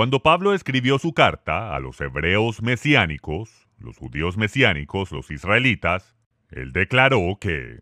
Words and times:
Cuando 0.00 0.22
Pablo 0.22 0.54
escribió 0.54 0.98
su 0.98 1.12
carta 1.12 1.76
a 1.76 1.78
los 1.78 2.00
hebreos 2.00 2.62
mesiánicos, 2.62 3.68
los 3.78 3.98
judíos 3.98 4.38
mesiánicos, 4.38 5.12
los 5.12 5.30
israelitas, 5.30 6.16
él 6.48 6.72
declaró 6.72 7.36
que 7.38 7.80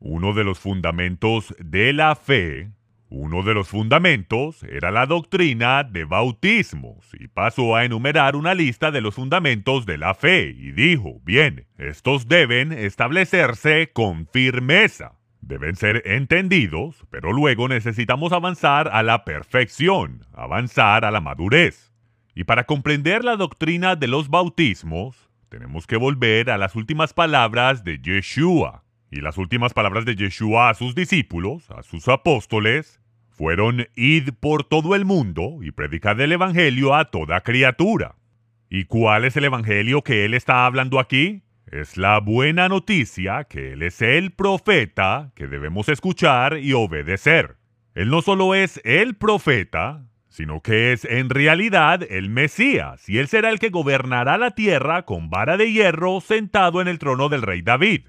uno 0.00 0.34
de 0.34 0.42
los 0.42 0.58
fundamentos 0.58 1.54
de 1.60 1.92
la 1.92 2.16
fe, 2.16 2.72
uno 3.08 3.44
de 3.44 3.54
los 3.54 3.68
fundamentos 3.68 4.64
era 4.64 4.90
la 4.90 5.06
doctrina 5.06 5.84
de 5.84 6.06
bautismos 6.06 7.06
y 7.12 7.28
pasó 7.28 7.76
a 7.76 7.84
enumerar 7.84 8.34
una 8.34 8.56
lista 8.56 8.90
de 8.90 9.02
los 9.02 9.14
fundamentos 9.14 9.86
de 9.86 9.98
la 9.98 10.14
fe 10.14 10.48
y 10.48 10.72
dijo, 10.72 11.20
bien, 11.22 11.68
estos 11.78 12.26
deben 12.26 12.72
establecerse 12.72 13.92
con 13.92 14.26
firmeza. 14.26 15.19
Deben 15.40 15.76
ser 15.76 16.02
entendidos, 16.06 17.04
pero 17.10 17.32
luego 17.32 17.68
necesitamos 17.68 18.32
avanzar 18.32 18.88
a 18.92 19.02
la 19.02 19.24
perfección, 19.24 20.26
avanzar 20.32 21.04
a 21.04 21.10
la 21.10 21.20
madurez. 21.20 21.92
Y 22.34 22.44
para 22.44 22.64
comprender 22.64 23.24
la 23.24 23.36
doctrina 23.36 23.96
de 23.96 24.06
los 24.06 24.28
bautismos, 24.28 25.30
tenemos 25.48 25.86
que 25.86 25.96
volver 25.96 26.50
a 26.50 26.58
las 26.58 26.76
últimas 26.76 27.12
palabras 27.12 27.84
de 27.84 27.98
Yeshua. 27.98 28.84
Y 29.10 29.20
las 29.20 29.38
últimas 29.38 29.74
palabras 29.74 30.04
de 30.04 30.14
Yeshua 30.14 30.70
a 30.70 30.74
sus 30.74 30.94
discípulos, 30.94 31.68
a 31.70 31.82
sus 31.82 32.06
apóstoles, 32.06 33.00
fueron 33.30 33.88
id 33.96 34.30
por 34.38 34.64
todo 34.64 34.94
el 34.94 35.04
mundo 35.04 35.58
y 35.62 35.72
predicad 35.72 36.20
el 36.20 36.32
Evangelio 36.32 36.94
a 36.94 37.06
toda 37.06 37.40
criatura. 37.40 38.14
¿Y 38.68 38.84
cuál 38.84 39.24
es 39.24 39.36
el 39.36 39.46
Evangelio 39.46 40.02
que 40.02 40.24
él 40.24 40.34
está 40.34 40.66
hablando 40.66 41.00
aquí? 41.00 41.42
Es 41.70 41.96
la 41.96 42.18
buena 42.18 42.68
noticia 42.68 43.44
que 43.44 43.74
él 43.74 43.82
es 43.82 44.02
el 44.02 44.32
profeta 44.32 45.30
que 45.36 45.46
debemos 45.46 45.88
escuchar 45.88 46.58
y 46.58 46.72
obedecer. 46.72 47.58
Él 47.94 48.10
no 48.10 48.22
solo 48.22 48.56
es 48.56 48.80
el 48.82 49.14
profeta, 49.14 50.04
sino 50.26 50.62
que 50.62 50.92
es 50.92 51.04
en 51.04 51.30
realidad 51.30 52.02
el 52.10 52.28
Mesías, 52.28 53.08
y 53.08 53.18
él 53.18 53.28
será 53.28 53.50
el 53.50 53.60
que 53.60 53.70
gobernará 53.70 54.36
la 54.36 54.50
tierra 54.50 55.04
con 55.04 55.30
vara 55.30 55.56
de 55.56 55.70
hierro 55.70 56.20
sentado 56.20 56.80
en 56.80 56.88
el 56.88 56.98
trono 56.98 57.28
del 57.28 57.42
rey 57.42 57.62
David. 57.62 58.08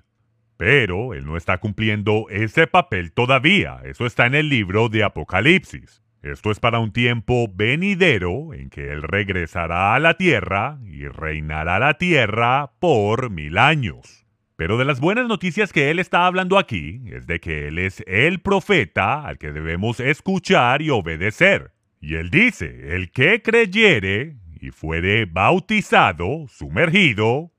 Pero 0.58 1.14
él 1.14 1.26
no 1.26 1.38
está 1.38 1.60
cumpliendo 1.60 2.26
ese 2.32 2.66
papel 2.66 3.12
todavía. 3.12 3.80
Eso 3.84 4.08
está 4.08 4.26
en 4.26 4.34
el 4.34 4.50
libro 4.50 4.90
de 4.90 5.04
Apocalipsis. 5.04 6.02
Esto 6.22 6.52
es 6.52 6.60
para 6.60 6.80
un 6.80 6.94
tiempo 6.94 7.48
venidero 7.52 8.54
en 8.54 8.70
que 8.70 8.92
él 8.92 9.02
regresará 9.02 9.96
a 9.96 10.00
la 10.00 10.14
tierra 10.16 10.78
y 10.86 11.08
reinará 11.08 11.80
la 11.80 11.96
tierra 11.96 12.74
por 12.80 13.32
mil 13.32 13.58
años. 13.58 14.22
Pero 14.56 14.78
de 14.78 14.86
las 14.86 15.00
buenas 15.00 15.28
noticias 15.28 15.74
que 15.74 15.90
él 15.90 15.98
está 15.98 16.28
hablando 16.28 16.60
aquí 16.60 17.02
es 17.08 17.26
de 17.26 17.40
que 17.40 17.68
él 17.68 17.80
es 17.80 18.04
el 18.06 18.40
profeta 18.40 19.26
al 19.26 19.40
que 19.40 19.52
debemos 19.52 20.00
escuchar 20.00 20.84
y 20.84 20.92
obedecer. 20.92 21.72
Y 22.00 22.14
él 22.14 22.30
dice, 22.30 22.96
el 22.96 23.10
que 23.10 23.42
creyere 23.42 24.38
y 24.60 24.70
fuere 24.70 25.26
bautizado, 25.26 26.46
sumergido, 26.48 27.52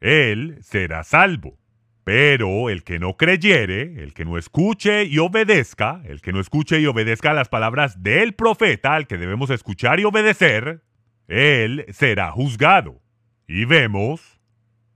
él 0.00 0.58
será 0.60 1.02
salvo. 1.02 1.58
Pero 2.04 2.68
el 2.68 2.82
que 2.82 2.98
no 2.98 3.16
creyere, 3.16 4.02
el 4.02 4.12
que 4.12 4.24
no 4.24 4.36
escuche 4.36 5.04
y 5.04 5.18
obedezca, 5.18 6.02
el 6.04 6.20
que 6.20 6.32
no 6.32 6.40
escuche 6.40 6.80
y 6.80 6.86
obedezca 6.86 7.32
las 7.32 7.48
palabras 7.48 8.02
del 8.02 8.34
profeta 8.34 8.94
al 8.94 9.06
que 9.06 9.18
debemos 9.18 9.50
escuchar 9.50 10.00
y 10.00 10.04
obedecer, 10.04 10.82
él 11.28 11.86
será 11.90 12.32
juzgado. 12.32 13.00
Y 13.46 13.66
vemos 13.66 14.40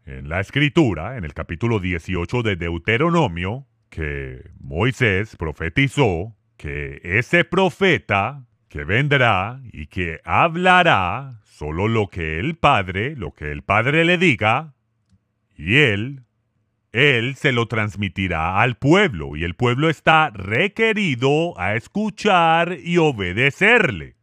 en 0.05 0.29
la 0.29 0.41
escritura, 0.41 1.17
en 1.17 1.25
el 1.25 1.35
capítulo 1.35 1.79
18 1.79 2.43
de 2.43 2.57
Deuteronomio, 2.57 3.67
que 3.89 4.51
Moisés 4.59 5.37
profetizó 5.37 6.37
que 6.57 7.01
ese 7.05 7.45
profeta 7.45 8.45
que 8.69 8.85
vendrá 8.85 9.61
y 9.73 9.87
que 9.87 10.21
hablará 10.25 11.41
solo 11.45 11.89
lo 11.89 12.09
que 12.09 12.39
el 12.39 12.57
Padre, 12.57 13.15
lo 13.17 13.33
que 13.33 13.51
el 13.53 13.63
Padre 13.63 14.05
le 14.05 14.19
diga, 14.19 14.75
y 15.57 15.77
él 15.77 16.26
él 16.93 17.35
se 17.37 17.53
lo 17.53 17.67
transmitirá 17.67 18.61
al 18.61 18.77
pueblo 18.77 19.37
y 19.37 19.45
el 19.45 19.55
pueblo 19.55 19.91
está 19.91 20.31
requerido 20.31 21.59
a 21.59 21.75
escuchar 21.75 22.79
y 22.83 22.99
obedecerle. 22.99 24.17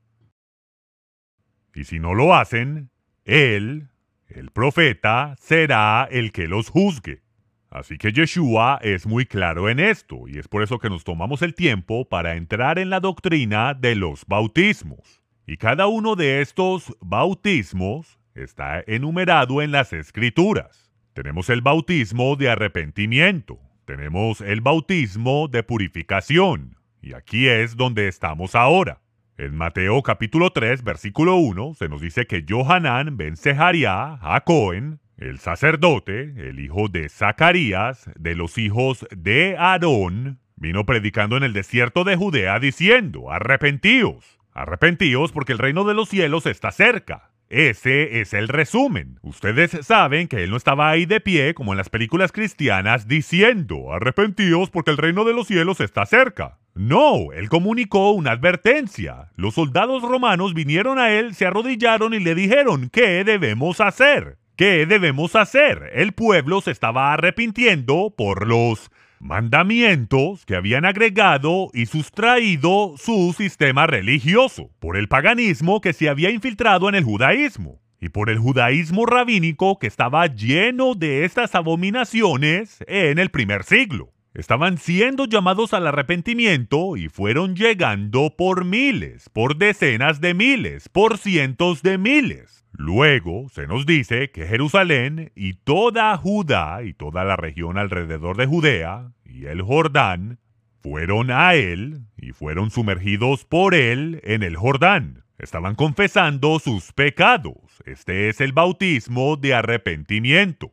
Y 1.75 1.85
si 1.85 1.99
no 1.99 2.13
lo 2.13 2.35
hacen, 2.35 2.89
Él, 3.25 3.89
el 4.27 4.51
profeta, 4.51 5.35
será 5.39 6.07
el 6.09 6.31
que 6.31 6.47
los 6.47 6.69
juzgue. 6.69 7.21
Así 7.69 7.97
que 7.97 8.11
Yeshua 8.11 8.79
es 8.83 9.07
muy 9.07 9.25
claro 9.25 9.67
en 9.69 9.79
esto 9.79 10.27
y 10.27 10.37
es 10.37 10.47
por 10.47 10.61
eso 10.61 10.77
que 10.77 10.89
nos 10.89 11.03
tomamos 11.03 11.41
el 11.41 11.55
tiempo 11.55 12.07
para 12.07 12.35
entrar 12.35 12.77
en 12.77 12.91
la 12.91 12.99
doctrina 12.99 13.73
de 13.73 13.95
los 13.95 14.25
bautismos. 14.27 15.23
Y 15.47 15.57
cada 15.57 15.87
uno 15.87 16.15
de 16.15 16.41
estos 16.41 16.95
bautismos 17.01 18.19
está 18.35 18.83
enumerado 18.85 19.61
en 19.61 19.71
las 19.71 19.91
escrituras. 19.91 20.82
Tenemos 21.13 21.51
el 21.51 21.61
bautismo 21.61 22.35
de 22.35 22.49
arrepentimiento, 22.49 23.59
tenemos 23.85 24.41
el 24.41 24.61
bautismo 24.61 25.47
de 25.47 25.61
purificación, 25.61 26.77
y 27.03 27.13
aquí 27.13 27.47
es 27.47 27.77
donde 27.77 28.07
estamos 28.07 28.55
ahora. 28.55 28.99
En 29.37 29.55
Mateo 29.55 30.01
capítulo 30.01 30.49
3, 30.49 30.83
versículo 30.83 31.35
1, 31.35 31.75
se 31.75 31.87
nos 31.87 32.01
dice 32.01 32.25
que 32.25 32.43
Johanán 32.49 33.15
ben 33.15 33.37
Seharia 33.37 34.17
a 34.21 34.41
Cohen, 34.43 35.01
el 35.17 35.37
sacerdote, 35.37 36.33
el 36.49 36.59
hijo 36.59 36.87
de 36.87 37.07
Zacarías, 37.09 38.09
de 38.17 38.33
los 38.33 38.57
hijos 38.57 39.05
de 39.15 39.55
Aarón, 39.55 40.39
vino 40.55 40.83
predicando 40.87 41.37
en 41.37 41.43
el 41.43 41.53
desierto 41.53 42.05
de 42.05 42.15
Judea 42.15 42.59
diciendo, 42.59 43.31
arrepentíos, 43.31 44.39
arrepentíos 44.51 45.31
porque 45.31 45.51
el 45.51 45.59
reino 45.59 45.83
de 45.83 45.93
los 45.93 46.09
cielos 46.09 46.47
está 46.47 46.71
cerca. 46.71 47.32
Ese 47.53 48.19
es 48.19 48.33
el 48.33 48.47
resumen. 48.47 49.19
Ustedes 49.21 49.77
saben 49.85 50.27
que 50.27 50.43
él 50.43 50.49
no 50.49 50.57
estaba 50.57 50.89
ahí 50.89 51.05
de 51.05 51.21
pie 51.21 51.53
como 51.53 51.71
en 51.71 51.77
las 51.77 51.89
películas 51.89 52.31
cristianas 52.31 53.07
diciendo, 53.07 53.93
arrepentíos 53.93 54.71
porque 54.71 54.89
el 54.89 54.97
reino 54.97 55.23
de 55.23 55.33
los 55.33 55.45
cielos 55.45 55.79
está 55.79 56.07
cerca. 56.07 56.57
No, 56.73 57.31
él 57.31 57.49
comunicó 57.49 58.09
una 58.09 58.31
advertencia. 58.31 59.29
Los 59.35 59.53
soldados 59.53 60.01
romanos 60.01 60.55
vinieron 60.55 60.97
a 60.97 61.11
él, 61.11 61.35
se 61.35 61.45
arrodillaron 61.45 62.15
y 62.15 62.19
le 62.19 62.33
dijeron, 62.33 62.89
¿qué 62.89 63.23
debemos 63.23 63.81
hacer? 63.81 64.39
¿Qué 64.55 64.87
debemos 64.87 65.35
hacer? 65.35 65.91
El 65.93 66.13
pueblo 66.13 66.59
se 66.59 66.71
estaba 66.71 67.13
arrepintiendo 67.13 68.15
por 68.17 68.47
los 68.47 68.89
mandamientos 69.23 70.45
que 70.45 70.55
habían 70.55 70.85
agregado 70.85 71.69
y 71.73 71.85
sustraído 71.85 72.95
su 72.97 73.33
sistema 73.35 73.87
religioso, 73.87 74.69
por 74.79 74.97
el 74.97 75.07
paganismo 75.07 75.81
que 75.81 75.93
se 75.93 76.09
había 76.09 76.29
infiltrado 76.29 76.89
en 76.89 76.95
el 76.95 77.03
judaísmo, 77.03 77.79
y 77.99 78.09
por 78.09 78.29
el 78.29 78.37
judaísmo 78.37 79.05
rabínico 79.05 79.79
que 79.79 79.87
estaba 79.87 80.27
lleno 80.27 80.93
de 80.93 81.23
estas 81.23 81.55
abominaciones 81.55 82.83
en 82.87 83.17
el 83.17 83.29
primer 83.29 83.63
siglo. 83.63 84.11
Estaban 84.33 84.77
siendo 84.77 85.25
llamados 85.25 85.73
al 85.73 85.87
arrepentimiento 85.87 86.97
y 86.97 87.07
fueron 87.07 87.55
llegando 87.55 88.35
por 88.35 88.65
miles, 88.65 89.29
por 89.29 89.57
decenas 89.57 90.19
de 90.21 90.33
miles, 90.33 90.89
por 90.89 91.17
cientos 91.17 91.81
de 91.81 91.97
miles. 91.97 92.62
Luego 92.73 93.49
se 93.49 93.67
nos 93.67 93.85
dice 93.85 94.31
que 94.31 94.47
Jerusalén 94.47 95.31
y 95.35 95.53
toda 95.53 96.17
Judá 96.17 96.81
y 96.83 96.93
toda 96.93 97.23
la 97.23 97.35
región 97.35 97.77
alrededor 97.77 98.35
de 98.35 98.47
Judea 98.47 99.11
y 99.25 99.45
el 99.45 99.61
Jordán 99.61 100.39
fueron 100.81 101.29
a 101.29 101.53
él 101.53 102.01
y 102.17 102.31
fueron 102.31 102.71
sumergidos 102.71 103.45
por 103.45 103.75
él 103.75 104.19
en 104.23 104.41
el 104.41 104.57
Jordán. 104.57 105.23
Estaban 105.37 105.75
confesando 105.75 106.57
sus 106.57 106.93
pecados. 106.93 107.83
Este 107.85 108.27
es 108.29 108.41
el 108.41 108.53
bautismo 108.53 109.37
de 109.37 109.53
arrepentimiento. 109.53 110.71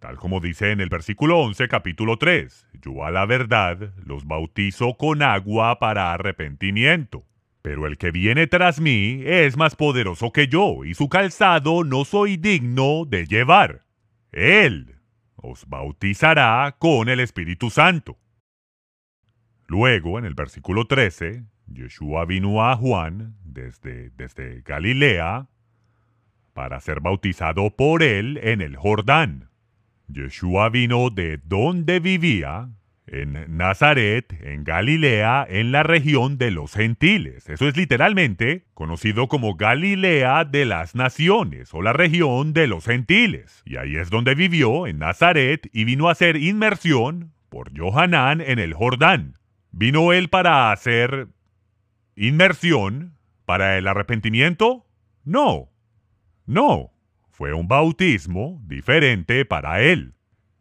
Tal 0.00 0.16
como 0.16 0.40
dice 0.40 0.72
en 0.72 0.80
el 0.80 0.88
versículo 0.88 1.38
11, 1.38 1.68
capítulo 1.68 2.16
3, 2.16 2.66
yo 2.82 3.04
a 3.04 3.12
la 3.12 3.26
verdad 3.26 3.92
los 4.04 4.26
bautizo 4.26 4.96
con 4.96 5.22
agua 5.22 5.78
para 5.78 6.12
arrepentimiento. 6.12 7.24
Pero 7.62 7.86
el 7.86 7.96
que 7.96 8.10
viene 8.10 8.48
tras 8.48 8.80
mí 8.80 9.22
es 9.24 9.56
más 9.56 9.76
poderoso 9.76 10.32
que 10.32 10.48
yo, 10.48 10.84
y 10.84 10.94
su 10.94 11.08
calzado 11.08 11.84
no 11.84 12.04
soy 12.04 12.36
digno 12.36 13.04
de 13.06 13.26
llevar. 13.26 13.86
Él 14.32 14.96
os 15.36 15.66
bautizará 15.68 16.76
con 16.78 17.08
el 17.08 17.20
Espíritu 17.20 17.70
Santo. 17.70 18.18
Luego, 19.66 20.18
en 20.18 20.24
el 20.24 20.34
versículo 20.34 20.86
13, 20.86 21.44
Yeshua 21.66 22.24
vino 22.24 22.64
a 22.64 22.76
Juan 22.76 23.36
desde, 23.44 24.10
desde 24.10 24.62
Galilea 24.62 25.48
para 26.52 26.80
ser 26.80 27.00
bautizado 27.00 27.74
por 27.74 28.02
él 28.02 28.38
en 28.42 28.60
el 28.60 28.76
Jordán. 28.76 29.50
Yeshua 30.08 30.68
vino 30.68 31.10
de 31.10 31.38
donde 31.38 32.00
vivía, 32.00 32.70
en 33.12 33.56
Nazaret, 33.56 34.34
en 34.42 34.64
Galilea, 34.64 35.46
en 35.48 35.70
la 35.70 35.82
región 35.82 36.38
de 36.38 36.50
los 36.50 36.72
gentiles. 36.72 37.48
Eso 37.48 37.68
es 37.68 37.76
literalmente 37.76 38.64
conocido 38.72 39.28
como 39.28 39.54
Galilea 39.54 40.46
de 40.46 40.64
las 40.64 40.94
naciones 40.94 41.74
o 41.74 41.82
la 41.82 41.92
región 41.92 42.54
de 42.54 42.66
los 42.66 42.86
gentiles. 42.86 43.62
Y 43.66 43.76
ahí 43.76 43.96
es 43.96 44.08
donde 44.08 44.34
vivió, 44.34 44.86
en 44.86 44.98
Nazaret, 44.98 45.68
y 45.72 45.84
vino 45.84 46.08
a 46.08 46.12
hacer 46.12 46.36
inmersión 46.36 47.32
por 47.50 47.78
Johanán 47.78 48.40
en 48.40 48.58
el 48.58 48.72
Jordán. 48.72 49.38
Vino 49.70 50.14
él 50.14 50.30
para 50.30 50.72
hacer 50.72 51.28
inmersión 52.16 53.18
para 53.44 53.76
el 53.76 53.88
arrepentimiento? 53.88 54.86
No. 55.24 55.70
No. 56.46 56.92
Fue 57.30 57.52
un 57.52 57.68
bautismo 57.68 58.62
diferente 58.66 59.44
para 59.44 59.82
él. 59.82 60.14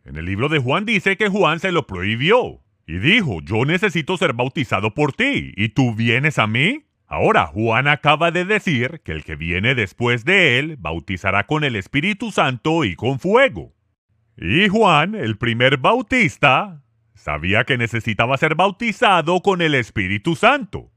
En 0.04 0.18
el 0.18 0.26
libro 0.26 0.50
de 0.50 0.60
Juan 0.60 0.86
dice 0.86 1.18
que 1.18 1.30
Juan 1.30 1.60
se 1.60 1.72
lo 1.72 1.86
prohibió 1.86 2.62
y 2.88 2.98
dijo, 2.98 3.42
yo 3.42 3.66
necesito 3.66 4.18
ser 4.18 4.34
bautizado 4.34 4.94
por 4.94 5.14
ti, 5.14 5.54
¿y 5.56 5.70
tú 5.70 5.94
vienes 5.94 6.40
a 6.40 6.48
mí? 6.48 6.86
Ahora, 7.08 7.48
Juan 7.48 7.88
acaba 7.88 8.32
de 8.32 8.46
decir 8.46 9.02
que 9.04 9.12
el 9.12 9.24
que 9.24 9.36
viene 9.36 9.76
después 9.76 10.26
de 10.26 10.60
él 10.60 10.78
bautizará 10.78 11.46
con 11.46 11.64
el 11.64 11.76
Espíritu 11.76 12.32
Santo 12.32 12.86
y 12.86 12.96
con 12.96 13.20
fuego. 13.20 13.74
Y 14.38 14.70
Juan, 14.70 15.14
el 15.14 15.38
primer 15.38 15.78
bautista, 15.78 16.82
sabía 17.14 17.66
que 17.66 17.78
necesitaba 17.78 18.38
ser 18.38 18.56
bautizado 18.56 19.42
con 19.42 19.62
el 19.62 19.76
Espíritu 19.76 20.36
Santo. 20.36 20.92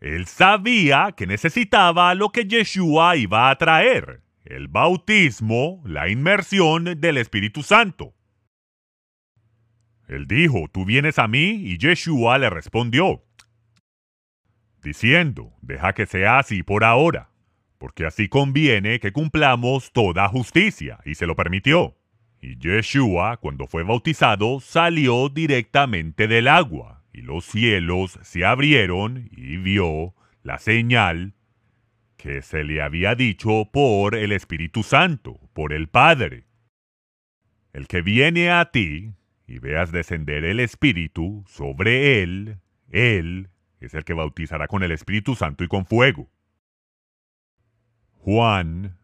Él 0.00 0.26
sabía 0.26 1.12
que 1.16 1.26
necesitaba 1.26 2.14
lo 2.14 2.30
que 2.30 2.44
Yeshua 2.44 3.16
iba 3.16 3.50
a 3.50 3.56
traer, 3.56 4.22
el 4.52 4.68
bautismo, 4.68 5.82
la 5.84 6.08
inmersión 6.08 7.00
del 7.00 7.16
Espíritu 7.18 7.62
Santo. 7.62 8.14
Él 10.08 10.26
dijo, 10.26 10.68
tú 10.70 10.84
vienes 10.84 11.18
a 11.18 11.26
mí, 11.26 11.62
y 11.64 11.78
Yeshua 11.78 12.36
le 12.38 12.50
respondió, 12.50 13.24
diciendo, 14.82 15.54
deja 15.62 15.94
que 15.94 16.06
sea 16.06 16.38
así 16.38 16.62
por 16.62 16.84
ahora, 16.84 17.30
porque 17.78 18.04
así 18.04 18.28
conviene 18.28 19.00
que 19.00 19.12
cumplamos 19.12 19.92
toda 19.92 20.28
justicia, 20.28 20.98
y 21.04 21.14
se 21.14 21.26
lo 21.26 21.34
permitió. 21.34 21.96
Y 22.40 22.58
Yeshua, 22.58 23.38
cuando 23.38 23.66
fue 23.66 23.84
bautizado, 23.84 24.60
salió 24.60 25.28
directamente 25.30 26.28
del 26.28 26.48
agua, 26.48 27.04
y 27.12 27.22
los 27.22 27.44
cielos 27.46 28.18
se 28.22 28.44
abrieron 28.44 29.28
y 29.30 29.56
vio 29.58 30.14
la 30.42 30.58
señal 30.58 31.34
que 32.22 32.40
se 32.40 32.62
le 32.62 32.80
había 32.80 33.16
dicho 33.16 33.68
por 33.72 34.14
el 34.14 34.30
Espíritu 34.30 34.84
Santo, 34.84 35.40
por 35.52 35.72
el 35.72 35.88
Padre. 35.88 36.44
El 37.72 37.88
que 37.88 38.00
viene 38.00 38.48
a 38.48 38.70
ti 38.70 39.14
y 39.48 39.58
veas 39.58 39.90
descender 39.90 40.44
el 40.44 40.60
Espíritu 40.60 41.42
sobre 41.48 42.22
él, 42.22 42.58
él 42.90 43.48
es 43.80 43.94
el 43.94 44.04
que 44.04 44.12
bautizará 44.12 44.68
con 44.68 44.84
el 44.84 44.92
Espíritu 44.92 45.34
Santo 45.34 45.64
y 45.64 45.66
con 45.66 45.84
fuego. 45.84 46.30
Juan 48.12 48.96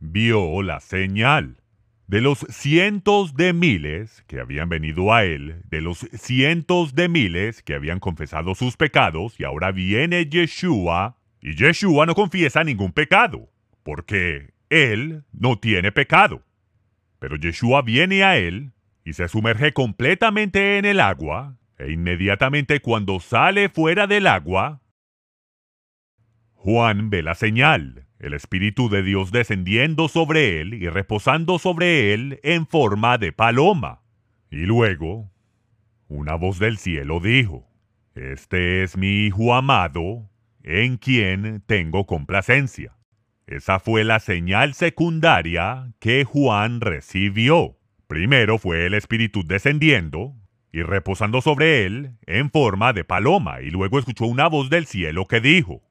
vio 0.00 0.62
la 0.62 0.80
señal 0.80 1.58
de 2.06 2.22
los 2.22 2.46
cientos 2.48 3.34
de 3.34 3.52
miles 3.52 4.24
que 4.26 4.40
habían 4.40 4.70
venido 4.70 5.12
a 5.12 5.24
él, 5.24 5.60
de 5.68 5.82
los 5.82 5.98
cientos 6.14 6.94
de 6.94 7.10
miles 7.10 7.62
que 7.62 7.74
habían 7.74 8.00
confesado 8.00 8.54
sus 8.54 8.78
pecados, 8.78 9.38
y 9.38 9.44
ahora 9.44 9.70
viene 9.70 10.24
Yeshua, 10.24 11.18
y 11.44 11.54
Yeshua 11.56 12.06
no 12.06 12.14
confiesa 12.14 12.64
ningún 12.64 12.92
pecado, 12.92 13.50
porque 13.82 14.54
él 14.70 15.24
no 15.30 15.58
tiene 15.58 15.92
pecado. 15.92 16.42
Pero 17.18 17.36
Yeshua 17.36 17.82
viene 17.82 18.24
a 18.24 18.38
él 18.38 18.72
y 19.04 19.12
se 19.12 19.28
sumerge 19.28 19.74
completamente 19.74 20.78
en 20.78 20.86
el 20.86 21.00
agua, 21.00 21.58
e 21.76 21.92
inmediatamente 21.92 22.80
cuando 22.80 23.20
sale 23.20 23.68
fuera 23.68 24.06
del 24.06 24.26
agua, 24.26 24.80
Juan 26.54 27.10
ve 27.10 27.22
la 27.22 27.34
señal, 27.34 28.06
el 28.18 28.32
Espíritu 28.32 28.88
de 28.88 29.02
Dios 29.02 29.30
descendiendo 29.30 30.08
sobre 30.08 30.62
él 30.62 30.72
y 30.72 30.88
reposando 30.88 31.58
sobre 31.58 32.14
él 32.14 32.40
en 32.42 32.66
forma 32.66 33.18
de 33.18 33.32
paloma. 33.32 34.00
Y 34.50 34.64
luego, 34.64 35.30
una 36.08 36.36
voz 36.36 36.58
del 36.58 36.78
cielo 36.78 37.20
dijo, 37.20 37.68
Este 38.14 38.82
es 38.82 38.96
mi 38.96 39.26
Hijo 39.26 39.54
amado, 39.54 40.30
en 40.64 40.96
quien 40.96 41.62
tengo 41.66 42.06
complacencia. 42.06 42.96
Esa 43.46 43.78
fue 43.78 44.02
la 44.04 44.18
señal 44.18 44.74
secundaria 44.74 45.92
que 46.00 46.24
Juan 46.24 46.80
recibió. 46.80 47.76
Primero 48.06 48.58
fue 48.58 48.86
el 48.86 48.94
Espíritu 48.94 49.44
descendiendo, 49.46 50.34
y 50.72 50.82
reposando 50.82 51.40
sobre 51.40 51.84
él 51.84 52.16
en 52.26 52.50
forma 52.50 52.92
de 52.92 53.04
paloma, 53.04 53.60
y 53.60 53.70
luego 53.70 53.98
escuchó 53.98 54.24
una 54.26 54.48
voz 54.48 54.70
del 54.70 54.86
cielo 54.86 55.28
que 55.28 55.40
dijo, 55.40 55.82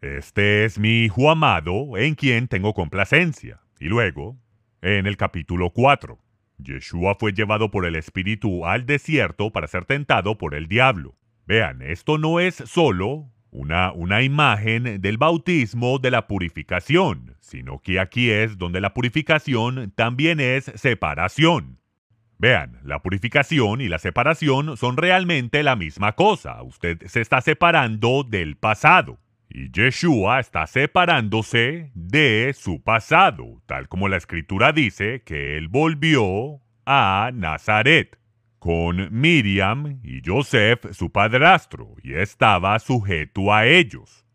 Este 0.00 0.64
es 0.64 0.78
mi 0.78 1.04
Hijo 1.04 1.30
amado, 1.30 1.98
en 1.98 2.14
quien 2.14 2.48
tengo 2.48 2.72
complacencia. 2.72 3.60
Y 3.78 3.86
luego, 3.86 4.38
en 4.80 5.06
el 5.06 5.18
capítulo 5.18 5.70
4, 5.70 6.18
Yeshua 6.56 7.16
fue 7.16 7.32
llevado 7.32 7.70
por 7.70 7.84
el 7.84 7.96
Espíritu 7.96 8.64
al 8.64 8.86
desierto 8.86 9.50
para 9.50 9.66
ser 9.66 9.84
tentado 9.84 10.38
por 10.38 10.54
el 10.54 10.68
diablo. 10.68 11.16
Vean, 11.46 11.82
esto 11.82 12.16
no 12.16 12.40
es 12.40 12.54
solo 12.54 13.30
una, 13.50 13.92
una 13.92 14.22
imagen 14.22 15.00
del 15.00 15.18
bautismo 15.18 15.98
de 15.98 16.10
la 16.10 16.26
purificación, 16.26 17.36
sino 17.40 17.80
que 17.80 18.00
aquí 18.00 18.30
es 18.30 18.58
donde 18.58 18.80
la 18.80 18.94
purificación 18.94 19.92
también 19.96 20.40
es 20.40 20.70
separación. 20.76 21.78
Vean, 22.38 22.78
la 22.84 23.02
purificación 23.02 23.82
y 23.82 23.88
la 23.88 23.98
separación 23.98 24.76
son 24.78 24.96
realmente 24.96 25.62
la 25.62 25.76
misma 25.76 26.12
cosa. 26.12 26.62
Usted 26.62 27.06
se 27.06 27.20
está 27.20 27.40
separando 27.42 28.24
del 28.24 28.56
pasado. 28.56 29.18
Y 29.50 29.70
Yeshua 29.72 30.38
está 30.40 30.66
separándose 30.66 31.90
de 31.94 32.54
su 32.56 32.82
pasado, 32.82 33.60
tal 33.66 33.88
como 33.88 34.08
la 34.08 34.16
escritura 34.16 34.72
dice 34.72 35.22
que 35.24 35.58
él 35.58 35.66
volvió 35.66 36.60
a 36.86 37.30
Nazaret 37.34 38.19
con 38.60 39.08
Miriam 39.10 39.98
y 40.04 40.20
Joseph 40.24 40.92
su 40.92 41.10
padrastro, 41.10 41.96
y 42.04 42.12
estaba 42.14 42.78
sujeto 42.78 43.52
a 43.52 43.66
ellos. 43.66 44.26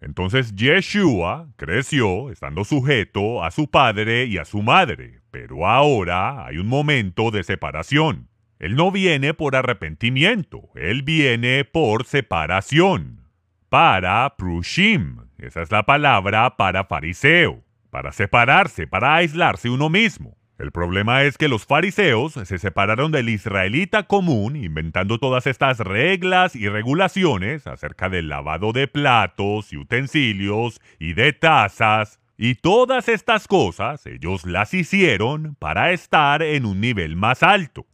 Entonces 0.00 0.54
Yeshua 0.54 1.48
creció 1.56 2.30
estando 2.30 2.64
sujeto 2.64 3.42
a 3.42 3.50
su 3.50 3.68
padre 3.68 4.26
y 4.26 4.38
a 4.38 4.44
su 4.44 4.62
madre, 4.62 5.20
pero 5.30 5.66
ahora 5.66 6.46
hay 6.46 6.58
un 6.58 6.68
momento 6.68 7.30
de 7.30 7.42
separación. 7.42 8.28
Él 8.58 8.76
no 8.76 8.92
viene 8.92 9.34
por 9.34 9.56
arrepentimiento, 9.56 10.70
él 10.74 11.02
viene 11.02 11.64
por 11.64 12.04
separación. 12.04 13.28
Para 13.70 14.36
prushim, 14.36 15.16
esa 15.38 15.62
es 15.62 15.70
la 15.70 15.84
palabra 15.84 16.56
para 16.56 16.84
fariseo, 16.84 17.64
para 17.90 18.12
separarse, 18.12 18.86
para 18.86 19.14
aislarse 19.16 19.70
uno 19.70 19.88
mismo. 19.88 20.36
El 20.60 20.72
problema 20.72 21.22
es 21.22 21.38
que 21.38 21.48
los 21.48 21.64
fariseos 21.64 22.34
se 22.34 22.58
separaron 22.58 23.12
del 23.12 23.30
israelita 23.30 24.02
común 24.02 24.56
inventando 24.56 25.16
todas 25.18 25.46
estas 25.46 25.78
reglas 25.78 26.54
y 26.54 26.68
regulaciones 26.68 27.66
acerca 27.66 28.10
del 28.10 28.28
lavado 28.28 28.74
de 28.74 28.86
platos 28.86 29.72
y 29.72 29.78
utensilios 29.78 30.82
y 30.98 31.14
de 31.14 31.32
tazas. 31.32 32.20
Y 32.36 32.56
todas 32.56 33.08
estas 33.08 33.48
cosas 33.48 34.04
ellos 34.04 34.44
las 34.44 34.74
hicieron 34.74 35.56
para 35.58 35.92
estar 35.92 36.42
en 36.42 36.66
un 36.66 36.78
nivel 36.78 37.16
más 37.16 37.42
alto. 37.42 37.86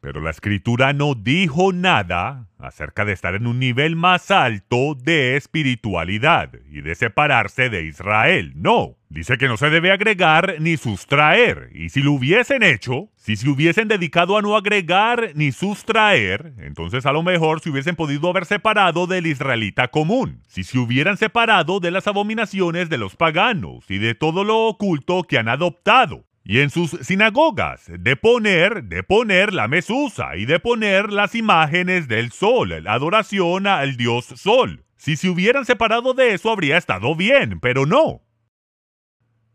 Pero 0.00 0.20
la 0.22 0.30
escritura 0.30 0.92
no 0.94 1.14
dijo 1.14 1.72
nada 1.72 2.46
acerca 2.58 3.04
de 3.04 3.12
estar 3.12 3.34
en 3.34 3.46
un 3.46 3.58
nivel 3.58 3.96
más 3.96 4.30
alto 4.30 4.94
de 4.94 5.36
espiritualidad 5.36 6.50
y 6.70 6.80
de 6.80 6.94
separarse 6.94 7.68
de 7.68 7.84
Israel. 7.84 8.52
No, 8.54 8.96
dice 9.10 9.36
que 9.36 9.48
no 9.48 9.58
se 9.58 9.68
debe 9.68 9.92
agregar 9.92 10.56
ni 10.58 10.78
sustraer. 10.78 11.70
Y 11.74 11.90
si 11.90 12.00
lo 12.00 12.12
hubiesen 12.12 12.62
hecho, 12.62 13.10
si 13.16 13.36
se 13.36 13.48
hubiesen 13.48 13.88
dedicado 13.88 14.38
a 14.38 14.42
no 14.42 14.56
agregar 14.56 15.32
ni 15.34 15.52
sustraer, 15.52 16.54
entonces 16.58 17.04
a 17.04 17.12
lo 17.12 17.22
mejor 17.22 17.60
se 17.60 17.70
hubiesen 17.70 17.96
podido 17.96 18.30
haber 18.30 18.46
separado 18.46 19.06
del 19.06 19.26
israelita 19.26 19.88
común. 19.88 20.42
Si 20.48 20.64
se 20.64 20.78
hubieran 20.78 21.18
separado 21.18 21.78
de 21.78 21.90
las 21.90 22.06
abominaciones 22.06 22.88
de 22.88 22.98
los 22.98 23.16
paganos 23.16 23.84
y 23.90 23.98
de 23.98 24.14
todo 24.14 24.44
lo 24.44 24.66
oculto 24.66 25.24
que 25.24 25.38
han 25.38 25.48
adoptado 25.48 26.24
y 26.50 26.58
en 26.58 26.70
sus 26.70 26.90
sinagogas, 27.02 27.84
de 27.96 28.16
poner, 28.16 28.82
de 28.82 29.04
poner 29.04 29.54
la 29.54 29.68
mesusa 29.68 30.34
y 30.34 30.46
de 30.46 30.58
poner 30.58 31.12
las 31.12 31.36
imágenes 31.36 32.08
del 32.08 32.32
sol, 32.32 32.70
la 32.82 32.94
adoración 32.94 33.68
al 33.68 33.96
dios 33.96 34.24
sol. 34.24 34.84
Si 34.96 35.14
se 35.14 35.28
hubieran 35.28 35.64
separado 35.64 36.12
de 36.12 36.34
eso 36.34 36.50
habría 36.50 36.76
estado 36.76 37.14
bien, 37.14 37.60
pero 37.60 37.86
no. 37.86 38.22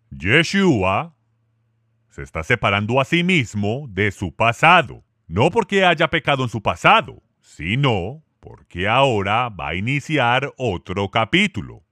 Yeshua 0.09 1.17
se 2.07 2.21
está 2.21 2.43
separando 2.43 3.01
a 3.01 3.03
sí 3.03 3.25
mismo 3.25 3.87
de 3.89 4.13
su 4.13 4.33
pasado, 4.33 5.03
no 5.27 5.51
porque 5.51 5.83
haya 5.83 6.07
pecado 6.07 6.43
en 6.43 6.49
su 6.49 6.61
pasado, 6.61 7.21
sino 7.41 8.23
porque 8.39 8.87
ahora 8.87 9.49
va 9.49 9.67
a 9.67 9.75
iniciar 9.75 10.53
otro 10.55 11.11
capítulo. 11.11 11.84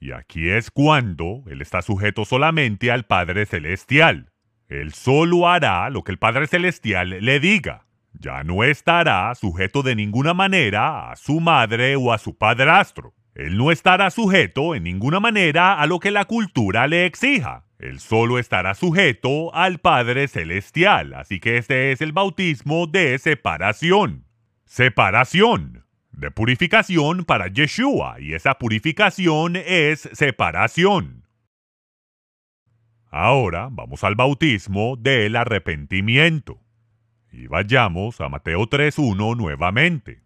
Y 0.00 0.12
aquí 0.12 0.48
es 0.48 0.70
cuando 0.70 1.42
Él 1.46 1.60
está 1.60 1.82
sujeto 1.82 2.24
solamente 2.24 2.90
al 2.90 3.04
Padre 3.04 3.46
Celestial. 3.46 4.30
Él 4.68 4.92
solo 4.92 5.48
hará 5.48 5.90
lo 5.90 6.04
que 6.04 6.12
el 6.12 6.18
Padre 6.18 6.46
Celestial 6.46 7.18
le 7.20 7.40
diga. 7.40 7.86
Ya 8.12 8.42
no 8.44 8.64
estará 8.64 9.34
sujeto 9.34 9.82
de 9.82 9.96
ninguna 9.96 10.34
manera 10.34 11.10
a 11.10 11.16
su 11.16 11.40
madre 11.40 11.96
o 11.96 12.12
a 12.12 12.18
su 12.18 12.36
padrastro. 12.36 13.14
Él 13.34 13.56
no 13.56 13.70
estará 13.70 14.10
sujeto 14.10 14.74
en 14.74 14.82
ninguna 14.84 15.20
manera 15.20 15.74
a 15.74 15.86
lo 15.86 16.00
que 16.00 16.10
la 16.10 16.24
cultura 16.24 16.86
le 16.86 17.06
exija. 17.06 17.64
Él 17.78 18.00
solo 18.00 18.38
estará 18.38 18.74
sujeto 18.74 19.54
al 19.54 19.78
Padre 19.78 20.26
Celestial. 20.28 21.14
Así 21.14 21.38
que 21.38 21.56
este 21.56 21.92
es 21.92 22.00
el 22.00 22.12
bautismo 22.12 22.86
de 22.86 23.18
separación. 23.18 24.26
Separación 24.64 25.87
de 26.18 26.32
purificación 26.32 27.24
para 27.24 27.46
Yeshua, 27.46 28.16
y 28.20 28.34
esa 28.34 28.58
purificación 28.58 29.54
es 29.54 30.08
separación. 30.12 31.24
Ahora 33.10 33.68
vamos 33.70 34.02
al 34.02 34.16
bautismo 34.16 34.96
del 34.96 35.36
arrepentimiento. 35.36 36.60
Y 37.30 37.46
vayamos 37.46 38.20
a 38.20 38.28
Mateo 38.28 38.68
3.1 38.68 39.36
nuevamente. 39.36 40.22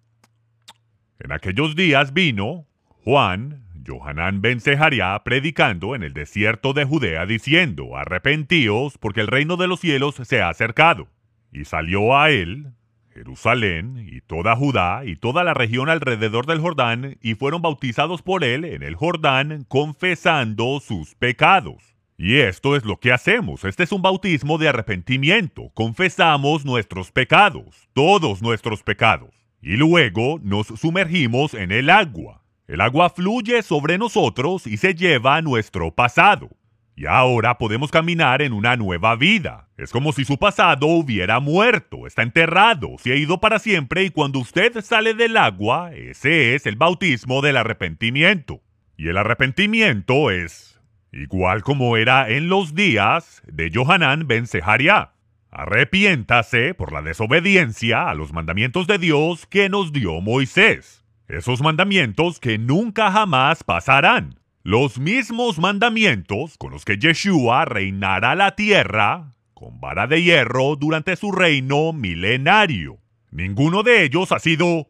En 1.18 1.30
aquellos 1.30 1.76
días 1.76 2.14
vino 2.14 2.66
Juan, 3.04 3.66
Johanán 3.86 4.40
ben 4.40 4.60
Zeharia, 4.60 5.20
predicando 5.24 5.94
en 5.94 6.02
el 6.02 6.14
desierto 6.14 6.72
de 6.72 6.84
Judea, 6.84 7.26
diciendo, 7.26 7.96
Arrepentíos, 7.96 8.96
porque 8.98 9.20
el 9.20 9.26
reino 9.26 9.56
de 9.56 9.68
los 9.68 9.80
cielos 9.80 10.14
se 10.14 10.40
ha 10.40 10.48
acercado. 10.48 11.08
Y 11.52 11.66
salió 11.66 12.16
a 12.16 12.30
él 12.30 12.72
Jerusalén 13.12 14.06
y 14.10 14.20
toda 14.20 14.56
Judá 14.56 15.04
y 15.04 15.16
toda 15.16 15.44
la 15.44 15.54
región 15.54 15.88
alrededor 15.88 16.46
del 16.46 16.60
Jordán, 16.60 17.18
y 17.20 17.34
fueron 17.34 17.62
bautizados 17.62 18.22
por 18.22 18.44
él 18.44 18.64
en 18.64 18.82
el 18.82 18.94
Jordán, 18.94 19.64
confesando 19.68 20.80
sus 20.80 21.14
pecados. 21.14 21.92
Y 22.16 22.38
esto 22.38 22.76
es 22.76 22.84
lo 22.84 22.98
que 22.98 23.12
hacemos. 23.12 23.64
Este 23.64 23.82
es 23.82 23.92
un 23.92 24.02
bautismo 24.02 24.58
de 24.58 24.68
arrepentimiento. 24.68 25.70
Confesamos 25.74 26.64
nuestros 26.64 27.10
pecados, 27.10 27.88
todos 27.94 28.42
nuestros 28.42 28.82
pecados. 28.82 29.30
Y 29.60 29.76
luego 29.76 30.38
nos 30.42 30.68
sumergimos 30.68 31.54
en 31.54 31.72
el 31.72 31.90
agua. 31.90 32.42
El 32.68 32.80
agua 32.80 33.10
fluye 33.10 33.62
sobre 33.62 33.98
nosotros 33.98 34.66
y 34.66 34.76
se 34.76 34.94
lleva 34.94 35.42
nuestro 35.42 35.94
pasado. 35.94 36.50
Y 36.94 37.06
ahora 37.06 37.56
podemos 37.56 37.90
caminar 37.90 38.42
en 38.42 38.52
una 38.52 38.76
nueva 38.76 39.16
vida. 39.16 39.68
Es 39.78 39.90
como 39.90 40.12
si 40.12 40.24
su 40.24 40.38
pasado 40.38 40.86
hubiera 40.86 41.40
muerto, 41.40 42.06
está 42.06 42.22
enterrado, 42.22 42.96
se 42.98 43.12
ha 43.12 43.16
ido 43.16 43.40
para 43.40 43.58
siempre 43.58 44.04
y 44.04 44.10
cuando 44.10 44.38
usted 44.38 44.80
sale 44.82 45.14
del 45.14 45.36
agua, 45.36 45.92
ese 45.94 46.54
es 46.54 46.66
el 46.66 46.76
bautismo 46.76 47.40
del 47.40 47.56
arrepentimiento. 47.56 48.60
Y 48.96 49.08
el 49.08 49.16
arrepentimiento 49.16 50.30
es 50.30 50.80
igual 51.12 51.62
como 51.62 51.96
era 51.96 52.28
en 52.28 52.48
los 52.48 52.74
días 52.74 53.42
de 53.46 53.70
Johanán 53.72 54.26
ben 54.28 54.46
Zeharia. 54.46 55.12
Arrepiéntase 55.50 56.74
por 56.74 56.92
la 56.92 57.02
desobediencia 57.02 58.08
a 58.08 58.14
los 58.14 58.32
mandamientos 58.32 58.86
de 58.86 58.98
Dios 58.98 59.46
que 59.46 59.68
nos 59.68 59.92
dio 59.92 60.20
Moisés. 60.20 61.04
Esos 61.28 61.62
mandamientos 61.62 62.38
que 62.40 62.58
nunca 62.58 63.10
jamás 63.10 63.64
pasarán. 63.64 64.41
Los 64.64 65.00
mismos 65.00 65.58
mandamientos 65.58 66.56
con 66.56 66.70
los 66.70 66.84
que 66.84 66.96
Yeshua 66.96 67.64
reinará 67.64 68.36
la 68.36 68.54
tierra 68.54 69.32
con 69.54 69.80
vara 69.80 70.06
de 70.06 70.22
hierro 70.22 70.76
durante 70.76 71.16
su 71.16 71.32
reino 71.32 71.92
milenario. 71.92 72.98
Ninguno 73.32 73.82
de 73.82 74.04
ellos 74.04 74.30
ha 74.30 74.38
sido 74.38 74.86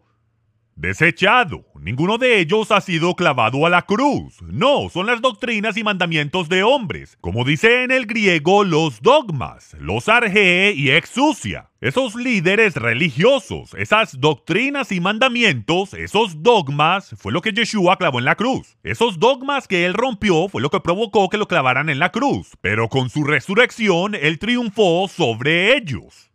desechado. 0.76 1.64
Ninguno 1.80 2.18
de 2.18 2.38
ellos 2.38 2.70
ha 2.70 2.80
sido 2.80 3.14
clavado 3.14 3.66
a 3.66 3.70
la 3.70 3.82
cruz. 3.82 4.40
No, 4.42 4.88
son 4.88 5.06
las 5.06 5.20
doctrinas 5.20 5.76
y 5.76 5.84
mandamientos 5.84 6.48
de 6.48 6.62
hombres. 6.62 7.16
Como 7.20 7.44
dice 7.44 7.84
en 7.84 7.90
el 7.90 8.06
griego, 8.06 8.64
los 8.64 9.02
dogmas, 9.02 9.76
los 9.78 10.08
arge 10.08 10.72
y 10.76 10.90
exucia. 10.90 11.70
Esos 11.80 12.14
líderes 12.14 12.76
religiosos, 12.76 13.74
esas 13.74 14.20
doctrinas 14.20 14.92
y 14.92 15.00
mandamientos, 15.00 15.94
esos 15.94 16.42
dogmas, 16.42 17.14
fue 17.18 17.32
lo 17.32 17.42
que 17.42 17.52
Yeshua 17.52 17.96
clavó 17.96 18.20
en 18.20 18.24
la 18.24 18.36
cruz. 18.36 18.76
Esos 18.84 19.18
dogmas 19.18 19.66
que 19.66 19.84
él 19.84 19.94
rompió 19.94 20.48
fue 20.48 20.62
lo 20.62 20.70
que 20.70 20.80
provocó 20.80 21.28
que 21.28 21.38
lo 21.38 21.48
clavaran 21.48 21.88
en 21.88 21.98
la 21.98 22.12
cruz. 22.12 22.56
Pero 22.60 22.88
con 22.88 23.10
su 23.10 23.24
resurrección, 23.24 24.14
él 24.14 24.38
triunfó 24.38 25.08
sobre 25.08 25.76
ellos. 25.76 26.30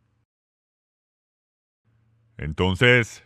Entonces, 2.38 3.24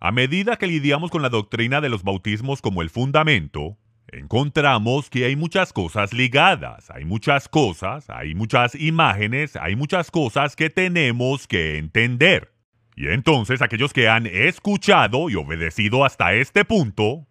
a 0.00 0.12
medida 0.12 0.56
que 0.56 0.66
lidiamos 0.66 1.10
con 1.10 1.20
la 1.20 1.28
doctrina 1.28 1.82
de 1.82 1.90
los 1.90 2.02
bautismos 2.04 2.62
como 2.62 2.80
el 2.80 2.88
fundamento, 2.88 3.76
encontramos 4.08 5.10
que 5.10 5.26
hay 5.26 5.36
muchas 5.36 5.74
cosas 5.74 6.14
ligadas, 6.14 6.90
hay 6.90 7.04
muchas 7.04 7.50
cosas, 7.50 8.08
hay 8.08 8.34
muchas 8.34 8.74
imágenes, 8.74 9.56
hay 9.56 9.76
muchas 9.76 10.10
cosas 10.10 10.56
que 10.56 10.70
tenemos 10.70 11.46
que 11.46 11.76
entender. 11.76 12.54
Y 12.96 13.08
entonces 13.08 13.60
aquellos 13.60 13.92
que 13.92 14.08
han 14.08 14.26
escuchado 14.26 15.28
y 15.28 15.34
obedecido 15.34 16.02
hasta 16.06 16.32
este 16.32 16.64
punto, 16.64 17.26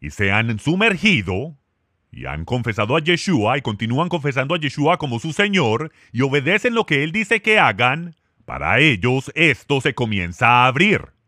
y 0.00 0.10
se 0.10 0.32
han 0.32 0.58
sumergido, 0.58 1.56
y 2.10 2.26
han 2.26 2.44
confesado 2.44 2.96
a 2.96 3.00
Yeshua 3.00 3.56
y 3.56 3.62
continúan 3.62 4.08
confesando 4.08 4.56
a 4.56 4.58
Yeshua 4.58 4.98
como 4.98 5.20
su 5.20 5.32
Señor, 5.32 5.92
y 6.12 6.22
obedecen 6.22 6.74
lo 6.74 6.86
que 6.86 7.04
Él 7.04 7.12
dice 7.12 7.40
que 7.40 7.60
hagan, 7.60 8.16
para 8.44 8.80
ellos 8.80 9.30
esto 9.36 9.80
se 9.80 9.94
comienza 9.94 10.48
a 10.48 10.66
abrir. 10.66 11.19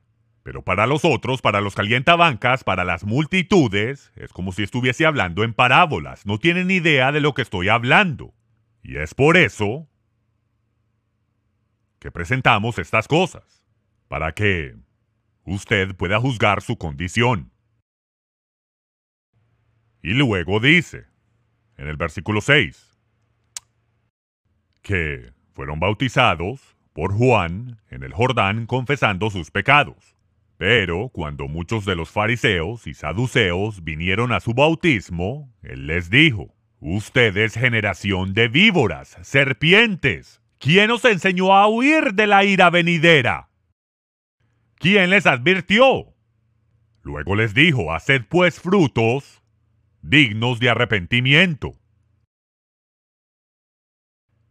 Pero 0.43 0.63
para 0.63 0.87
los 0.87 1.05
otros, 1.05 1.41
para 1.41 1.61
los 1.61 1.75
calientabancas, 1.75 2.65
para 2.65 2.85
las 2.85 3.05
multitudes, 3.05 4.13
es 4.17 4.33
como 4.33 4.53
si 4.53 4.65
estuviese 4.65 5.07
hablando 5.07 5.45
en 5.45 5.55
parábolas. 5.55 6.27
No 6.27 6.39
tienen 6.39 6.71
idea 6.71 7.13
de 7.13 7.21
lo 7.21 7.33
que 7.33 7.43
estoy 7.43 7.69
hablando. 7.69 8.35
Y 8.83 8.97
es 8.97 9.15
por 9.15 9.37
eso 9.37 9.89
que 12.01 12.11
presentamos 12.11 12.79
estas 12.79 13.07
cosas, 13.07 13.65
para 14.09 14.33
que 14.33 14.75
usted 15.45 15.95
pueda 15.95 16.19
juzgar 16.19 16.61
su 16.61 16.77
condición. 16.77 17.53
Y 20.03 20.15
luego 20.15 20.59
dice, 20.59 21.07
en 21.77 21.87
el 21.87 21.97
versículo 21.97 22.41
6, 22.41 22.99
que 24.83 25.33
fueron 25.55 25.79
bautizados 25.79 26.77
por 26.93 27.13
Juan 27.15 27.81
en 27.89 28.03
el 28.03 28.13
Jordán 28.13 28.67
confesando 28.67 29.31
sus 29.31 29.53
pecados. 29.53 30.17
Pero 30.63 31.09
cuando 31.09 31.49
muchos 31.49 31.85
de 31.87 31.97
los 31.97 32.13
fariseos 32.13 32.87
y 32.87 32.95
saduceos 32.95 33.83
vinieron 33.83 34.31
a 34.31 34.39
su 34.39 34.55
bautismo, 34.55 35.53
él 35.61 35.89
les 35.89 36.09
dijo, 36.09 36.55
Ustedes 36.79 37.55
generación 37.55 38.33
de 38.33 38.47
víboras, 38.47 39.19
serpientes, 39.23 40.41
¿quién 40.61 40.93
os 40.93 41.05
enseñó 41.05 41.53
a 41.53 41.67
huir 41.67 42.15
de 42.15 42.29
la 42.29 42.45
ira 42.45 42.71
venidera? 42.71 43.49
¿Quién 44.77 45.11
les 45.11 45.27
advirtió? 45.27 46.15
Luego 47.03 47.35
les 47.35 47.55
dijo, 47.55 47.93
Haced 47.93 48.27
pues 48.29 48.61
frutos 48.61 49.43
dignos 50.01 50.61
de 50.61 50.71
arrepentimiento. 50.71 51.75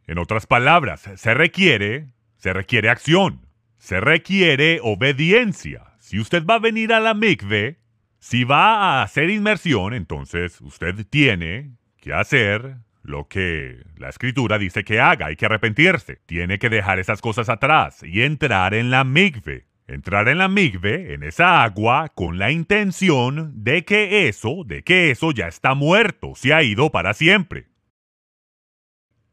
En 0.08 0.18
otras 0.18 0.46
palabras, 0.46 1.10
se 1.16 1.34
requiere, 1.34 2.12
se 2.36 2.52
requiere 2.52 2.90
acción, 2.90 3.48
se 3.78 4.02
requiere 4.02 4.82
obediencia. 4.84 5.91
Si 6.12 6.20
usted 6.20 6.46
va 6.46 6.56
a 6.56 6.60
venir 6.60 6.92
a 6.92 7.00
la 7.00 7.14
mikve, 7.14 7.80
si 8.20 8.44
va 8.44 9.00
a 9.00 9.02
hacer 9.02 9.30
inmersión, 9.30 9.94
entonces 9.94 10.60
usted 10.60 11.08
tiene 11.10 11.78
que 12.02 12.12
hacer 12.12 12.80
lo 13.02 13.30
que 13.30 13.86
la 13.96 14.10
escritura 14.10 14.58
dice 14.58 14.84
que 14.84 15.00
haga. 15.00 15.28
Hay 15.28 15.38
que 15.38 15.46
arrepentirse. 15.46 16.18
Tiene 16.26 16.60
que 16.60 16.68
dejar 16.68 17.00
esas 17.00 17.22
cosas 17.22 17.48
atrás 17.48 18.04
y 18.04 18.24
entrar 18.24 18.74
en 18.74 18.92
la 18.92 19.06
mikve. 19.06 19.68
Entrar 19.88 20.28
en 20.28 20.40
la 20.40 20.50
mikve, 20.50 21.14
en 21.14 21.24
esa 21.24 21.64
agua, 21.64 22.10
con 22.14 22.38
la 22.38 22.52
intención 22.52 23.64
de 23.64 23.86
que 23.86 24.28
eso, 24.28 24.66
de 24.66 24.84
que 24.84 25.12
eso 25.12 25.32
ya 25.32 25.48
está 25.48 25.76
muerto, 25.76 26.34
se 26.36 26.54
ha 26.54 26.62
ido 26.62 26.92
para 26.92 27.14
siempre. 27.14 27.68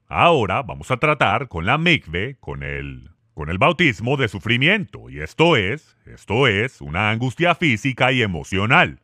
Ahora 0.07 0.63
vamos 0.63 0.93
a 0.93 0.99
tratar 0.99 1.49
con 1.49 1.67
la 1.67 1.77
mikve, 1.77 2.37
con 2.39 2.63
el 2.63 3.18
con 3.39 3.51
el 3.51 3.59
bautismo 3.59 4.17
de 4.17 4.27
sufrimiento, 4.27 5.09
y 5.09 5.21
esto 5.21 5.55
es, 5.55 5.97
esto 6.07 6.49
es, 6.49 6.81
una 6.81 7.11
angustia 7.11 7.55
física 7.55 8.11
y 8.11 8.21
emocional. 8.21 8.99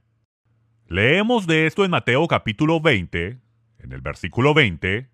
Leemos 0.89 1.47
de 1.47 1.69
esto 1.69 1.85
en 1.85 1.93
Mateo 1.93 2.27
capítulo 2.27 2.81
20, 2.81 3.39
en 3.79 3.93
el 3.93 4.01
versículo 4.01 4.53
20, 4.53 5.09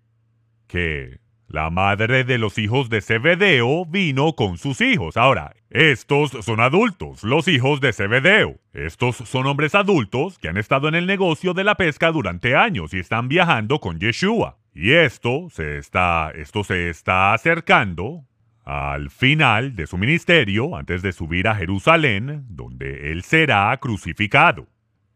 que 0.65 1.19
la 1.45 1.69
madre 1.69 2.23
de 2.23 2.39
los 2.39 2.57
hijos 2.57 2.89
de 2.89 3.01
Zebedeo 3.01 3.85
vino 3.85 4.33
con 4.33 4.57
sus 4.57 4.81
hijos. 4.81 5.17
Ahora, 5.17 5.53
estos 5.69 6.31
son 6.43 6.59
adultos, 6.59 7.23
los 7.23 7.47
hijos 7.47 7.79
de 7.79 7.93
Zebedeo. 7.93 8.59
Estos 8.73 9.17
son 9.17 9.45
hombres 9.45 9.75
adultos 9.75 10.39
que 10.39 10.49
han 10.49 10.57
estado 10.57 10.87
en 10.87 10.95
el 10.95 11.05
negocio 11.05 11.53
de 11.53 11.63
la 11.63 11.75
pesca 11.75 12.11
durante 12.11 12.55
años 12.55 12.91
y 12.95 12.97
están 12.97 13.27
viajando 13.27 13.81
con 13.81 13.99
Yeshua. 13.99 14.57
Y 14.73 14.93
esto 14.93 15.47
se 15.51 15.77
está, 15.77 16.31
esto 16.33 16.63
se 16.63 16.89
está 16.89 17.35
acercando 17.35 18.25
al 18.71 19.09
final 19.09 19.75
de 19.75 19.85
su 19.85 19.97
ministerio, 19.97 20.77
antes 20.77 21.01
de 21.01 21.11
subir 21.11 21.49
a 21.49 21.55
Jerusalén, 21.55 22.45
donde 22.47 23.11
él 23.11 23.21
será 23.23 23.77
crucificado. 23.81 24.65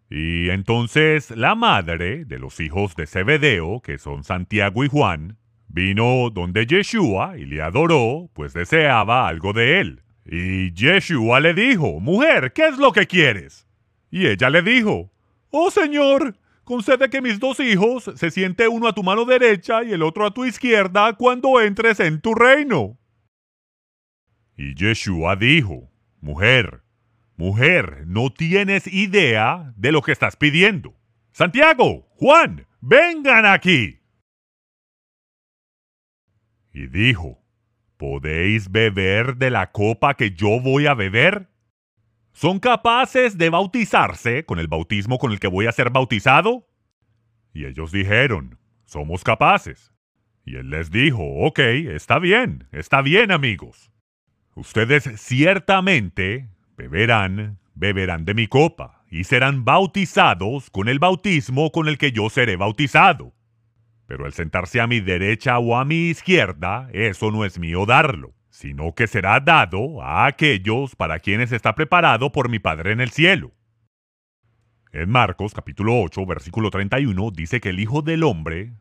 Y 0.10 0.50
entonces 0.50 1.32
la 1.32 1.56
madre 1.56 2.26
de 2.26 2.38
los 2.38 2.60
hijos 2.60 2.98
de 2.98 3.08
Zebedeo, 3.08 3.80
que 3.80 3.98
son 3.98 4.26
Santiago 4.26 4.84
y 4.84 4.90
Juan, 4.90 5.38
vino 5.70 6.30
donde 6.32 6.66
Yeshua 6.66 7.38
y 7.38 7.46
le 7.46 7.62
adoró, 7.62 8.30
pues 8.34 8.52
deseaba 8.52 9.26
algo 9.26 9.54
de 9.54 9.80
él. 9.80 10.04
Y 10.26 10.74
Yeshua 10.74 11.40
le 11.40 11.54
dijo, 11.54 12.02
Mujer, 12.02 12.52
¿qué 12.52 12.68
es 12.68 12.78
lo 12.78 12.92
que 12.92 13.08
quieres? 13.08 13.70
Y 14.12 14.28
ella 14.28 14.50
le 14.50 14.64
dijo, 14.64 15.14
Oh 15.50 15.72
Señor, 15.72 16.36
concede 16.66 17.10
que 17.10 17.22
mis 17.22 17.40
dos 17.40 17.62
hijos 17.62 18.12
se 18.16 18.32
siente 18.32 18.68
uno 18.68 18.90
a 18.90 18.94
tu 18.94 19.02
mano 19.02 19.24
derecha 19.24 19.82
y 19.82 19.94
el 19.94 20.02
otro 20.02 20.26
a 20.26 20.34
tu 20.34 20.44
izquierda 20.44 21.14
cuando 21.14 21.62
entres 21.62 22.02
en 22.02 22.20
tu 22.20 22.36
reino. 22.36 22.98
Y 24.58 24.76
Yeshua 24.76 25.36
dijo, 25.36 25.92
Mujer, 26.22 26.84
Mujer, 27.38 28.04
no 28.08 28.32
tienes 28.32 28.88
idea 28.88 29.74
de 29.76 29.92
lo 29.92 30.02
que 30.02 30.14
estás 30.14 30.38
pidiendo. 30.38 30.96
Santiago, 31.34 32.08
Juan, 32.12 32.66
vengan 32.80 33.46
aquí. 33.46 34.00
Y 36.72 36.88
dijo, 36.88 37.44
¿podéis 37.98 38.72
beber 38.72 39.36
de 39.36 39.50
la 39.50 39.72
copa 39.72 40.14
que 40.14 40.32
yo 40.32 40.62
voy 40.62 40.88
a 40.88 40.94
beber? 40.94 41.50
¿Son 42.32 42.60
capaces 42.60 43.38
de 43.38 43.50
bautizarse 43.50 44.46
con 44.46 44.60
el 44.60 44.68
bautismo 44.68 45.18
con 45.18 45.32
el 45.32 45.40
que 45.40 45.48
voy 45.48 45.68
a 45.68 45.72
ser 45.74 45.90
bautizado? 45.90 46.68
Y 47.54 47.66
ellos 47.66 47.92
dijeron, 47.92 48.58
somos 48.86 49.24
capaces. 49.24 49.94
Y 50.46 50.56
él 50.56 50.70
les 50.70 50.92
dijo, 50.92 51.24
ok, 51.24 51.60
está 51.60 52.20
bien, 52.20 52.68
está 52.72 53.02
bien 53.02 53.32
amigos. 53.32 53.92
Ustedes 54.56 55.04
ciertamente 55.18 56.48
beberán, 56.78 57.60
beberán 57.74 58.24
de 58.24 58.34
mi 58.34 58.48
copa, 58.48 59.04
y 59.12 59.26
serán 59.26 59.66
bautizados 59.66 60.70
con 60.70 60.88
el 60.88 60.98
bautismo 61.00 61.72
con 61.72 61.90
el 61.90 61.98
que 61.98 62.14
yo 62.14 62.30
seré 62.30 62.56
bautizado. 62.56 63.34
Pero 64.08 64.26
el 64.26 64.32
sentarse 64.32 64.80
a 64.80 64.88
mi 64.88 65.02
derecha 65.02 65.60
o 65.60 65.76
a 65.76 65.84
mi 65.84 66.10
izquierda, 66.10 66.90
eso 66.94 67.32
no 67.32 67.44
es 67.44 67.60
mío 67.60 67.86
darlo, 67.86 68.34
sino 68.50 68.94
que 68.96 69.08
será 69.08 69.42
dado 69.42 70.02
a 70.02 70.26
aquellos 70.26 70.96
para 70.96 71.20
quienes 71.20 71.52
está 71.52 71.76
preparado 71.76 72.32
por 72.32 72.48
mi 72.48 72.60
Padre 72.60 72.94
en 72.94 73.02
el 73.02 73.12
cielo. 73.12 73.52
En 74.94 75.10
Marcos 75.10 75.54
capítulo 75.54 76.02
8, 76.02 76.26
versículo 76.26 76.70
31 76.70 77.32
dice 77.32 77.60
que 77.60 77.70
el 77.70 77.82
Hijo 77.82 78.02
del 78.02 78.24
Hombre 78.24 78.72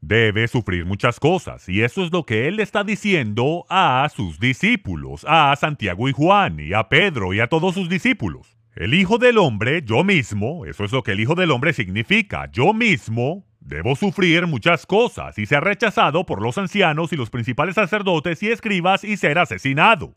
debe 0.00 0.48
sufrir 0.48 0.84
muchas 0.84 1.20
cosas, 1.20 1.68
y 1.68 1.82
eso 1.82 2.04
es 2.04 2.12
lo 2.12 2.24
que 2.24 2.48
él 2.48 2.60
está 2.60 2.84
diciendo 2.84 3.66
a 3.68 4.08
sus 4.14 4.38
discípulos, 4.38 5.24
a 5.28 5.54
Santiago 5.56 6.08
y 6.08 6.12
Juan, 6.12 6.60
y 6.60 6.72
a 6.72 6.88
Pedro 6.88 7.34
y 7.34 7.40
a 7.40 7.48
todos 7.48 7.74
sus 7.74 7.88
discípulos. 7.88 8.56
El 8.74 8.94
Hijo 8.94 9.18
del 9.18 9.38
Hombre, 9.38 9.82
yo 9.84 10.04
mismo, 10.04 10.64
eso 10.64 10.84
es 10.84 10.92
lo 10.92 11.02
que 11.02 11.12
el 11.12 11.20
Hijo 11.20 11.34
del 11.34 11.50
Hombre 11.50 11.72
significa, 11.72 12.48
yo 12.52 12.72
mismo 12.72 13.44
debo 13.60 13.96
sufrir 13.96 14.46
muchas 14.46 14.86
cosas 14.86 15.38
y 15.38 15.46
ser 15.46 15.62
rechazado 15.64 16.24
por 16.24 16.40
los 16.40 16.58
ancianos 16.58 17.12
y 17.12 17.16
los 17.16 17.28
principales 17.28 17.74
sacerdotes 17.74 18.42
y 18.42 18.50
escribas 18.50 19.04
y 19.04 19.16
ser 19.16 19.38
asesinado. 19.38 20.16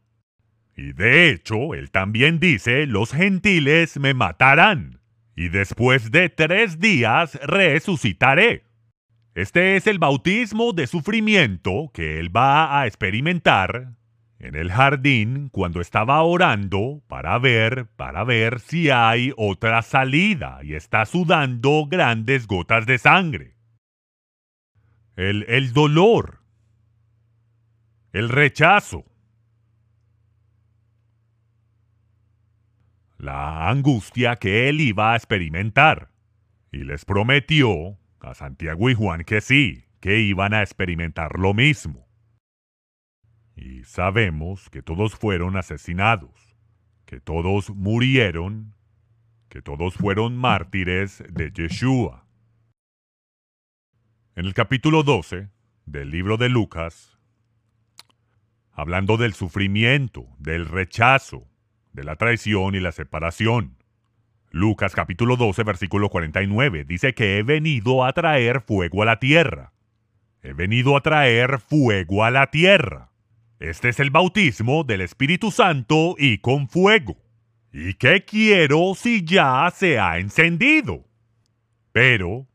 Y 0.77 0.93
de 0.93 1.29
hecho, 1.29 1.73
él 1.73 1.91
también 1.91 2.39
dice, 2.39 2.85
los 2.85 3.11
gentiles 3.11 3.99
me 3.99 4.13
matarán, 4.13 5.01
y 5.35 5.49
después 5.49 6.11
de 6.11 6.29
tres 6.29 6.79
días 6.79 7.39
resucitaré. 7.43 8.70
Este 9.33 9.77
es 9.77 9.87
el 9.87 9.97
bautismo 9.97 10.73
de 10.73 10.87
sufrimiento 10.87 11.89
que 11.93 12.19
él 12.19 12.35
va 12.35 12.81
a 12.81 12.85
experimentar 12.85 13.93
en 14.39 14.55
el 14.55 14.71
jardín 14.71 15.47
cuando 15.49 15.79
estaba 15.79 16.21
orando 16.21 17.01
para 17.07 17.37
ver, 17.39 17.87
para 17.95 18.25
ver 18.25 18.59
si 18.59 18.89
hay 18.89 19.31
otra 19.37 19.83
salida 19.83 20.59
y 20.63 20.73
está 20.73 21.05
sudando 21.05 21.85
grandes 21.87 22.45
gotas 22.45 22.85
de 22.85 22.97
sangre. 22.97 23.55
El, 25.15 25.45
el 25.47 25.71
dolor, 25.71 26.41
el 28.11 28.27
rechazo, 28.27 29.05
la 33.17 33.69
angustia 33.69 34.35
que 34.35 34.67
él 34.67 34.81
iba 34.81 35.13
a 35.13 35.15
experimentar. 35.15 36.09
Y 36.73 36.79
les 36.79 37.05
prometió 37.05 38.00
a 38.21 38.33
Santiago 38.33 38.89
y 38.89 38.93
Juan 38.93 39.23
que 39.23 39.41
sí, 39.41 39.85
que 39.99 40.19
iban 40.19 40.53
a 40.53 40.61
experimentar 40.61 41.39
lo 41.39 41.53
mismo. 41.53 42.07
Y 43.55 43.83
sabemos 43.83 44.69
que 44.69 44.81
todos 44.81 45.15
fueron 45.15 45.57
asesinados, 45.57 46.55
que 47.05 47.19
todos 47.19 47.69
murieron, 47.69 48.75
que 49.49 49.61
todos 49.61 49.95
fueron 49.95 50.37
mártires 50.37 51.23
de 51.29 51.51
Yeshua. 51.51 52.25
En 54.35 54.45
el 54.45 54.53
capítulo 54.53 55.03
12 55.03 55.49
del 55.85 56.09
libro 56.09 56.37
de 56.37 56.49
Lucas, 56.49 57.19
hablando 58.71 59.17
del 59.17 59.33
sufrimiento, 59.33 60.27
del 60.39 60.65
rechazo, 60.65 61.47
de 61.91 62.03
la 62.03 62.15
traición 62.15 62.73
y 62.75 62.79
la 62.79 62.93
separación, 62.93 63.80
Lucas 64.53 64.93
capítulo 64.93 65.37
12 65.37 65.63
versículo 65.63 66.09
49 66.09 66.83
dice 66.83 67.13
que 67.13 67.37
he 67.37 67.43
venido 67.43 68.03
a 68.03 68.11
traer 68.11 68.59
fuego 68.59 69.01
a 69.01 69.05
la 69.05 69.17
tierra. 69.17 69.71
He 70.43 70.51
venido 70.51 70.97
a 70.97 71.01
traer 71.01 71.59
fuego 71.59 72.25
a 72.25 72.31
la 72.31 72.51
tierra. 72.51 73.11
Este 73.59 73.87
es 73.87 74.01
el 74.01 74.09
bautismo 74.09 74.83
del 74.83 74.99
Espíritu 75.01 75.51
Santo 75.51 76.15
y 76.17 76.39
con 76.39 76.67
fuego. 76.67 77.15
¿Y 77.71 77.93
qué 77.93 78.25
quiero 78.25 78.93
si 78.93 79.23
ya 79.23 79.71
se 79.73 79.99
ha 79.99 80.17
encendido? 80.17 81.05
Pero 81.93 82.45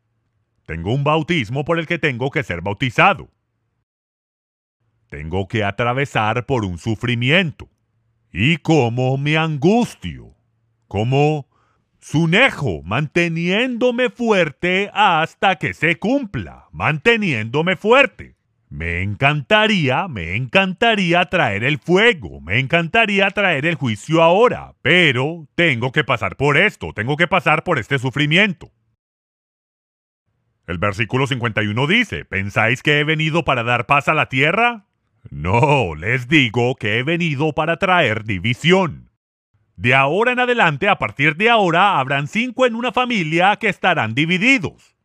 tengo 0.67 0.93
un 0.93 1.03
bautismo 1.03 1.65
por 1.65 1.79
el 1.79 1.87
que 1.87 1.99
tengo 1.99 2.31
que 2.31 2.43
ser 2.43 2.61
bautizado. 2.61 3.31
Tengo 5.09 5.49
que 5.49 5.65
atravesar 5.65 6.45
por 6.45 6.67
un 6.67 6.77
sufrimiento. 6.77 7.71
¿Y 8.33 8.59
cómo 8.59 9.17
me 9.17 9.39
angustio? 9.39 10.35
¿Cómo 10.89 11.49
Sunejo, 12.09 12.85
manteniéndome 12.85 14.11
fuerte 14.11 14.93
hasta 14.95 15.57
que 15.57 15.75
se 15.75 15.99
cumpla, 15.99 16.69
manteniéndome 16.71 17.75
fuerte. 17.75 18.37
Me 18.69 19.03
encantaría, 19.03 20.07
me 20.07 20.37
encantaría 20.37 21.25
traer 21.25 21.65
el 21.65 21.79
fuego, 21.79 22.41
me 22.41 22.61
encantaría 22.61 23.29
traer 23.33 23.67
el 23.67 23.75
juicio 23.75 24.23
ahora, 24.23 24.75
pero 24.83 25.49
tengo 25.57 25.91
que 25.91 26.05
pasar 26.05 26.37
por 26.37 26.57
esto, 26.57 26.93
tengo 26.95 27.17
que 27.17 27.27
pasar 27.27 27.65
por 27.65 27.77
este 27.77 27.99
sufrimiento. 27.99 28.71
El 30.69 30.79
versículo 30.79 31.27
51 31.27 31.87
dice, 31.89 32.25
¿pensáis 32.25 32.85
que 32.85 33.01
he 33.01 33.05
venido 33.05 33.45
para 33.45 33.65
dar 33.65 33.87
paz 33.87 34.07
a 34.07 34.15
la 34.15 34.29
tierra? 34.29 34.87
No, 35.29 35.97
les 35.97 36.29
digo 36.29 36.77
que 36.77 37.01
he 37.01 37.03
venido 37.03 37.53
para 37.53 37.79
traer 37.79 38.23
división. 38.23 39.06
De 39.77 39.95
ahora 39.95 40.33
en 40.33 40.41
adelante, 40.41 40.89
a 40.89 40.99
partir 40.99 41.37
de 41.37 41.51
ahora, 41.51 41.99
habrán 41.99 42.29
cinco 42.29 42.65
en 42.65 42.75
una 42.75 42.93
familia 42.93 43.57
que 43.57 43.69
estarán 43.69 44.15
divididos. 44.15 44.97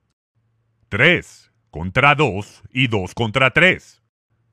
Tres 0.87 1.51
contra 1.69 2.15
dos 2.15 2.63
y 2.71 2.87
dos 2.87 3.13
contra 3.13 3.51
tres. 3.51 4.01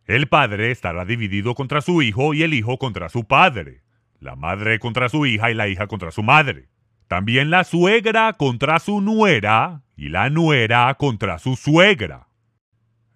El 0.06 0.28
padre 0.28 0.70
estará 0.70 1.04
dividido 1.04 1.54
contra 1.54 1.80
su 1.80 2.02
hijo 2.02 2.34
y 2.34 2.42
el 2.42 2.54
hijo 2.54 2.78
contra 2.78 3.08
su 3.08 3.24
padre. 3.24 3.82
La 4.20 4.34
madre 4.34 4.80
contra 4.80 5.08
su 5.08 5.26
hija 5.26 5.50
y 5.50 5.54
la 5.54 5.68
hija 5.68 5.86
contra 5.86 6.10
su 6.10 6.22
madre. 6.22 6.68
También 7.06 7.50
la 7.50 7.62
suegra 7.64 8.32
contra 8.32 8.80
su 8.80 9.00
nuera 9.00 9.82
y 9.96 10.08
la 10.08 10.30
nuera 10.30 10.92
contra 10.94 11.38
su 11.38 11.56
suegra. 11.56 12.28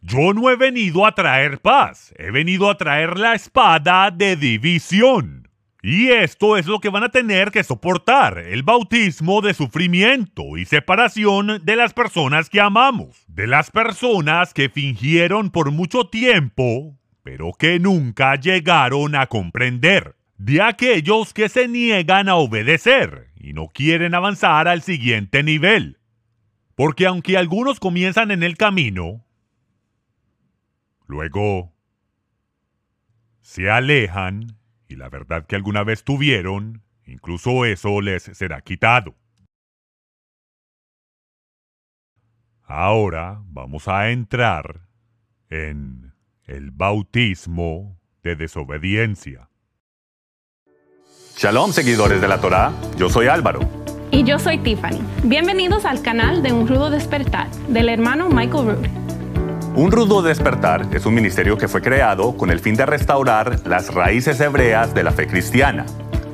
Yo 0.01 0.33
no 0.35 0.51
he 0.51 0.57
venido 0.57 1.07
a 1.07 1.15
traer 1.15 1.61
paz, 1.61 2.15
he 2.19 2.31
venido 2.31 2.69
a 2.71 2.77
traer 2.77 3.19
la 3.19 3.35
espada 3.35 4.11
de 4.11 4.37
división. 4.37 5.41
Y 5.85 6.11
esto 6.11 6.57
es 6.57 6.66
lo 6.66 6.79
que 6.79 6.90
van 6.90 7.03
a 7.03 7.09
tener 7.09 7.51
que 7.51 7.64
soportar, 7.64 8.38
el 8.38 8.62
bautismo 8.62 9.40
de 9.40 9.53
sufrimiento 9.53 10.57
y 10.57 10.64
separación 10.64 11.61
de 11.64 11.75
las 11.75 11.92
personas 11.92 12.49
que 12.49 12.61
amamos, 12.61 13.25
de 13.27 13.49
las 13.49 13.73
personas 13.73 14.55
que 14.55 14.68
fingieron 14.68 15.51
por 15.51 15.73
mucho 15.73 16.07
tiempo, 16.07 16.97
pero 17.25 17.53
que 17.59 17.81
nunca 17.81 18.37
llegaron 18.37 19.16
a 19.16 19.27
comprender, 19.27 20.14
de 20.38 20.62
aquellos 20.62 21.35
que 21.35 21.49
se 21.49 21.66
niegan 21.66 22.29
a 22.29 22.37
obedecer 22.37 23.33
y 23.40 23.53
no 23.53 23.66
quieren 23.66 24.14
avanzar 24.14 24.68
al 24.68 24.83
siguiente 24.83 25.42
nivel. 25.42 25.99
Porque 26.77 27.07
aunque 27.07 27.37
algunos 27.37 27.81
comienzan 27.81 28.31
en 28.31 28.45
el 28.45 28.57
camino, 28.57 29.25
luego 31.09 31.73
se 33.40 33.68
alejan 33.68 34.62
y 34.92 34.96
la 34.96 35.09
verdad 35.09 35.46
que 35.46 35.57
alguna 35.57 35.83
vez 35.83 36.05
tuvieron, 36.05 36.83
incluso 37.07 37.64
eso 37.64 38.00
les 38.00 38.24
será 38.24 38.61
quitado. 38.61 39.14
Ahora 42.64 43.42
vamos 43.46 43.88
a 43.88 44.11
entrar 44.11 44.87
en 45.48 46.14
el 46.44 46.70
bautismo 46.70 47.98
de 48.22 48.37
desobediencia. 48.37 49.48
Shalom, 51.37 51.72
seguidores 51.72 52.20
de 52.20 52.28
la 52.28 52.40
Torá. 52.40 52.72
Yo 52.96 53.09
soy 53.09 53.26
Álvaro. 53.26 53.61
Y 54.11 54.24
yo 54.24 54.38
soy 54.38 54.59
Tiffany. 54.59 55.00
Bienvenidos 55.24 55.87
al 55.87 56.02
canal 56.02 56.42
de 56.42 56.52
Un 56.52 56.68
Rudo 56.68 56.90
Despertar 56.90 57.50
del 57.68 57.88
hermano 57.88 58.28
Michael 58.28 58.66
Root. 58.66 59.02
Un 59.74 59.90
rudo 59.90 60.20
despertar 60.20 60.87
es 60.92 61.06
un 61.06 61.14
ministerio 61.14 61.56
que 61.56 61.66
fue 61.66 61.80
creado 61.80 62.37
con 62.37 62.50
el 62.50 62.61
fin 62.61 62.74
de 62.74 62.85
restaurar 62.85 63.61
las 63.66 63.94
raíces 63.94 64.38
hebreas 64.38 64.92
de 64.92 65.02
la 65.02 65.12
fe 65.12 65.26
cristiana, 65.26 65.87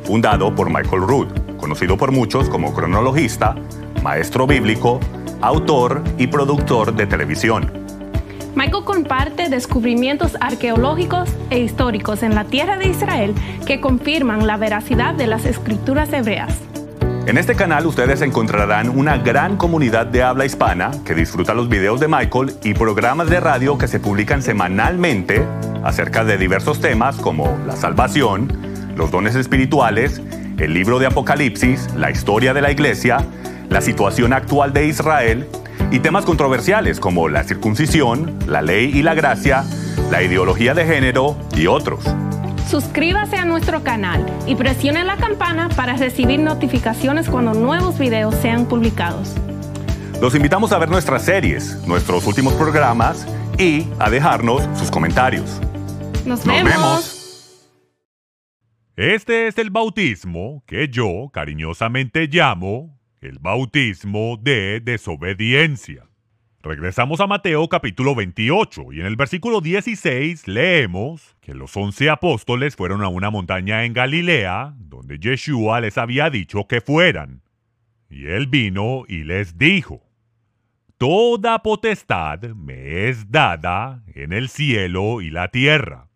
fundado 0.03 0.53
por 0.53 0.71
Michael 0.71 1.03
Rood, 1.03 1.29
conocido 1.57 1.97
por 1.97 2.11
muchos 2.11 2.49
como 2.49 2.75
cronologista, 2.75 3.55
maestro 4.03 4.45
bíblico, 4.49 4.99
autor 5.41 6.03
y 6.19 6.27
productor 6.27 6.93
de 6.97 7.07
televisión. 7.07 7.71
Michael 8.57 8.85
comparte 8.85 9.49
descubrimientos 9.49 10.37
arqueológicos 10.41 11.31
e 11.51 11.61
históricos 11.61 12.25
en 12.25 12.35
la 12.35 12.43
tierra 12.43 12.77
de 12.77 12.89
Israel 12.89 13.37
que 13.65 13.81
confirman 13.81 14.49
la 14.49 14.57
veracidad 14.57 15.15
de 15.15 15.29
las 15.29 15.45
escrituras 15.45 16.13
hebreas. 16.13 16.59
En 17.29 17.37
este 17.37 17.55
canal 17.55 17.85
ustedes 17.85 18.23
encontrarán 18.23 18.89
una 18.89 19.19
gran 19.19 19.59
comunidad 19.59 20.07
de 20.07 20.23
habla 20.23 20.47
hispana 20.47 20.93
que 21.05 21.15
disfruta 21.15 21.53
los 21.53 21.69
videos 21.69 22.01
de 22.01 22.09
Michael 22.09 22.55
y 22.65 22.73
programas 22.73 23.29
de 23.29 23.39
radio 23.39 23.77
que 23.77 23.87
se 23.87 24.01
publican 24.01 24.41
semanalmente 24.41 25.45
acerca 25.85 26.25
de 26.25 26.39
diversos 26.39 26.81
temas 26.81 27.17
como 27.17 27.55
la 27.67 27.77
salvación, 27.77 28.49
los 28.97 29.11
dones 29.11 29.35
espirituales, 29.35 30.23
el 30.57 30.73
libro 30.73 30.99
de 30.99 31.05
Apocalipsis, 31.05 31.93
la 31.95 32.11
historia 32.11 32.55
de 32.55 32.63
la 32.63 32.71
iglesia, 32.71 33.19
la 33.69 33.83
situación 33.83 34.33
actual 34.33 34.73
de 34.73 34.87
Israel 34.87 35.47
y 35.91 35.99
temas 35.99 36.25
controversiales 36.25 36.99
como 36.99 37.29
la 37.29 37.45
circuncisión, 37.45 38.39
la 38.47 38.63
ley 38.63 38.91
y 38.95 39.03
la 39.03 39.13
gracia, 39.13 39.65
la 40.11 40.23
ideología 40.23 40.73
de 40.73 40.87
género 40.87 41.37
y 41.55 41.67
otros. 41.67 42.07
Suscríbase 42.69 43.37
a 43.37 43.47
nuestro 43.47 43.83
canal 43.83 44.27
y 44.47 44.55
presione 44.55 45.03
la 45.03 45.17
campana 45.17 45.71
para 45.71 45.97
recibir 45.97 46.39
notificaciones 46.39 47.31
cuando 47.31 47.55
nuevos 47.55 47.99
videos 47.99 48.35
sean 48.35 48.67
publicados. 48.69 49.35
Los 50.21 50.35
invitamos 50.35 50.73
a 50.73 50.79
ver 50.79 50.91
nuestras 50.91 51.25
series, 51.25 51.83
nuestros 51.87 52.27
últimos 52.27 52.53
programas 52.53 53.27
y 53.59 53.87
a 53.99 54.11
dejarnos 54.11 54.69
sus 54.79 54.91
comentarios. 54.91 55.63
Nos, 56.27 56.45
vemos. 56.45 57.65
Este 58.97 59.47
es 59.47 59.57
el 59.57 59.71
bautismo 59.71 60.63
que 60.67 60.89
yo 60.89 61.31
cariñosamente 61.33 62.27
llamo 62.27 63.01
el 63.23 63.39
bautismo 63.39 64.37
de 64.37 64.81
desobediencia. 64.81 66.08
Regresamos 66.61 67.21
a 67.21 67.29
Mateo 67.29 67.69
capítulo 67.69 68.17
28 68.17 68.93
y 68.93 68.99
en 68.99 69.07
el 69.07 69.15
versículo 69.15 69.61
16 69.61 70.49
leemos 70.49 71.37
que 71.41 71.55
los 71.55 71.77
once 71.77 72.11
apóstoles 72.11 72.75
fueron 72.75 73.05
a 73.05 73.09
una 73.09 73.31
montaña 73.31 73.85
en 73.85 73.93
Galilea 73.93 74.75
donde 74.77 75.21
Yeshua 75.21 75.81
les 75.81 75.97
había 75.99 76.31
dicho 76.31 76.67
que 76.67 76.81
fueran. 76.81 77.43
Y 78.11 78.27
él 78.27 78.49
vino 78.49 79.05
y 79.07 79.23
les 79.23 79.57
dijo, 79.57 80.03
Toda 80.97 81.63
potestad 81.63 82.41
me 82.41 83.09
es 83.09 83.31
dada 83.31 84.03
en 84.13 84.33
el 84.33 84.49
cielo 84.49 85.21
y 85.21 85.31
la 85.31 85.53
tierra. 85.53 86.09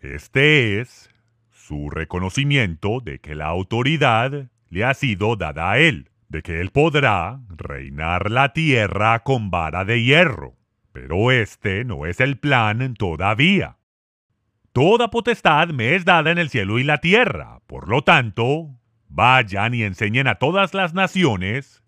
Este 0.00 0.80
es 0.80 1.10
su 1.50 1.90
reconocimiento 1.90 3.00
de 3.00 3.18
que 3.18 3.34
la 3.34 3.48
autoridad 3.48 4.48
le 4.70 4.84
ha 4.84 4.94
sido 4.94 5.36
dada 5.36 5.72
a 5.72 5.78
él, 5.78 6.08
de 6.28 6.42
que 6.42 6.60
él 6.60 6.70
podrá 6.70 7.40
reinar 7.48 8.30
la 8.30 8.52
tierra 8.52 9.20
con 9.20 9.50
vara 9.50 9.84
de 9.84 10.02
hierro. 10.02 10.56
Pero 10.92 11.30
este 11.30 11.84
no 11.84 12.06
es 12.06 12.20
el 12.20 12.38
plan 12.38 12.94
todavía. 12.94 13.76
Toda 14.72 15.10
potestad 15.10 15.68
me 15.68 15.94
es 15.94 16.04
dada 16.04 16.30
en 16.30 16.38
el 16.38 16.50
cielo 16.50 16.78
y 16.78 16.84
la 16.84 16.98
tierra, 16.98 17.60
por 17.66 17.88
lo 17.88 18.02
tanto, 18.02 18.70
vayan 19.08 19.74
y 19.74 19.82
enseñen 19.82 20.26
a 20.26 20.36
todas 20.36 20.74
las 20.74 20.94
naciones, 20.94 21.84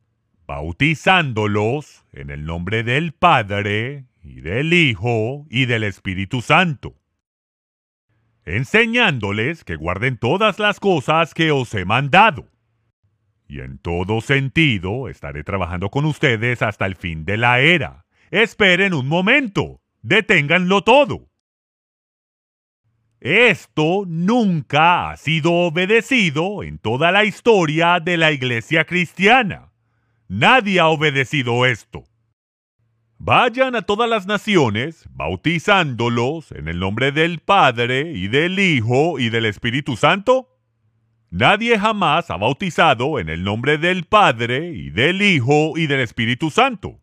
bautizándolos 0.46 2.04
en 2.12 2.30
el 2.30 2.44
nombre 2.44 2.84
del 2.84 3.12
Padre, 3.12 4.06
y 4.22 4.40
del 4.40 4.72
Hijo, 4.72 5.46
y 5.50 5.66
del 5.66 5.84
Espíritu 5.84 6.42
Santo 6.42 6.96
enseñándoles 8.46 9.64
que 9.64 9.74
guarden 9.76 10.16
todas 10.16 10.58
las 10.58 10.80
cosas 10.80 11.34
que 11.34 11.50
os 11.50 11.74
he 11.74 11.84
mandado. 11.84 12.46
Y 13.48 13.60
en 13.60 13.78
todo 13.78 14.20
sentido 14.20 15.08
estaré 15.08 15.44
trabajando 15.44 15.90
con 15.90 16.04
ustedes 16.04 16.62
hasta 16.62 16.86
el 16.86 16.96
fin 16.96 17.24
de 17.24 17.36
la 17.36 17.60
era. 17.60 18.06
Esperen 18.30 18.92
un 18.92 19.06
momento. 19.06 19.80
Deténganlo 20.02 20.82
todo. 20.82 21.28
Esto 23.20 24.04
nunca 24.06 25.10
ha 25.10 25.16
sido 25.16 25.52
obedecido 25.52 26.62
en 26.62 26.78
toda 26.78 27.12
la 27.12 27.24
historia 27.24 27.98
de 27.98 28.16
la 28.16 28.30
iglesia 28.30 28.84
cristiana. 28.84 29.72
Nadie 30.28 30.80
ha 30.80 30.88
obedecido 30.88 31.66
esto. 31.66 32.04
Vayan 33.18 33.74
a 33.74 33.82
todas 33.82 34.10
las 34.10 34.26
naciones, 34.26 35.08
bautizándolos 35.10 36.52
en 36.52 36.68
el 36.68 36.78
nombre 36.78 37.12
del 37.12 37.38
Padre 37.38 38.12
y 38.12 38.28
del 38.28 38.58
Hijo 38.58 39.18
y 39.18 39.30
del 39.30 39.46
Espíritu 39.46 39.96
Santo. 39.96 40.55
Nadie 41.30 41.78
jamás 41.78 42.30
ha 42.30 42.36
bautizado 42.36 43.18
en 43.18 43.28
el 43.28 43.42
nombre 43.42 43.78
del 43.78 44.04
Padre 44.04 44.70
y 44.70 44.90
del 44.90 45.22
Hijo 45.22 45.76
y 45.76 45.86
del 45.86 46.00
Espíritu 46.00 46.50
Santo. 46.50 47.00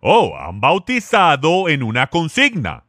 Oh, 0.00 0.36
han 0.36 0.60
bautizado 0.60 1.68
en 1.68 1.82
una 1.82 2.08
consigna, 2.08 2.84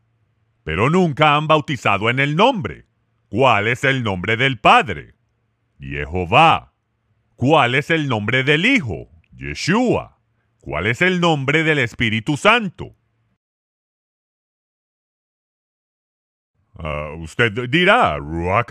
pero 0.63 0.89
nunca 0.89 1.35
han 1.35 1.47
bautizado 1.47 2.09
en 2.09 2.19
el 2.19 2.35
nombre. 2.35 2.87
¿Cuál 3.29 3.67
es 3.67 3.83
el 3.83 4.03
nombre 4.03 4.37
del 4.37 4.59
Padre? 4.59 5.15
Jehová. 5.79 6.73
¿Cuál 7.35 7.75
es 7.75 7.89
el 7.89 8.07
nombre 8.07 8.43
del 8.43 8.65
Hijo? 8.65 9.09
Yeshua. 9.31 10.19
¿Cuál 10.59 10.87
es 10.87 11.01
el 11.01 11.21
nombre 11.21 11.63
del 11.63 11.79
Espíritu 11.79 12.37
Santo? 12.37 12.94
Ah, 16.77 17.13
usted 17.17 17.69
dirá, 17.69 18.17
Ruach. 18.17 18.67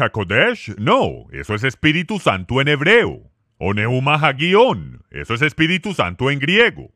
No, 0.79 1.27
eso 1.33 1.55
es 1.55 1.65
Espíritu 1.65 2.19
Santo 2.19 2.61
en 2.61 2.69
hebreo. 2.69 3.31
O 3.59 3.73
Neuma 3.73 4.15
Hagion, 4.15 5.03
eso 5.11 5.35
es 5.35 5.43
Espíritu 5.43 5.95
Santo 5.95 6.31
en 6.31 6.39
griego. 6.39 6.93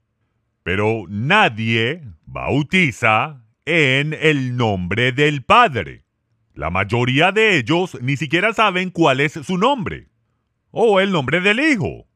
Pero 0.64 1.04
nadie 1.08 2.02
bautiza 2.26 3.42
en 3.64 4.12
el 4.12 4.56
nombre 4.56 5.12
del 5.12 5.42
Padre. 5.44 6.04
La 6.54 6.70
mayoría 6.70 7.32
de 7.32 7.56
ellos 7.56 7.96
ni 8.02 8.16
siquiera 8.16 8.52
saben 8.52 8.90
cuál 8.90 9.20
es 9.20 9.32
su 9.32 9.56
nombre. 9.56 10.08
O 10.70 11.00
el 11.00 11.12
nombre 11.12 11.40
del 11.40 11.60
Hijo, 11.60 12.06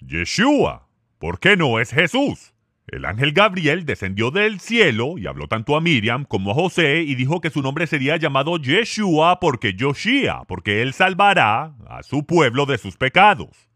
Yeshua. 0.00 0.88
¿Por 1.18 1.38
qué 1.38 1.56
no 1.56 1.78
es 1.78 1.90
Jesús? 1.90 2.52
El 2.88 3.04
ángel 3.04 3.32
Gabriel 3.32 3.86
descendió 3.86 4.30
del 4.30 4.58
cielo 4.58 5.16
y 5.16 5.26
habló 5.26 5.46
tanto 5.46 5.76
a 5.76 5.80
Miriam 5.80 6.24
como 6.24 6.50
a 6.50 6.54
José 6.54 7.02
y 7.02 7.14
dijo 7.14 7.40
que 7.40 7.50
su 7.50 7.62
nombre 7.62 7.86
sería 7.86 8.16
llamado 8.16 8.58
Yeshua 8.58 9.38
porque 9.40 9.74
Yoshia, 9.74 10.42
porque 10.48 10.82
él 10.82 10.92
salvará 10.92 11.76
a 11.86 12.02
su 12.02 12.26
pueblo 12.26 12.66
de 12.66 12.78
sus 12.78 12.96
pecados. 12.96 13.70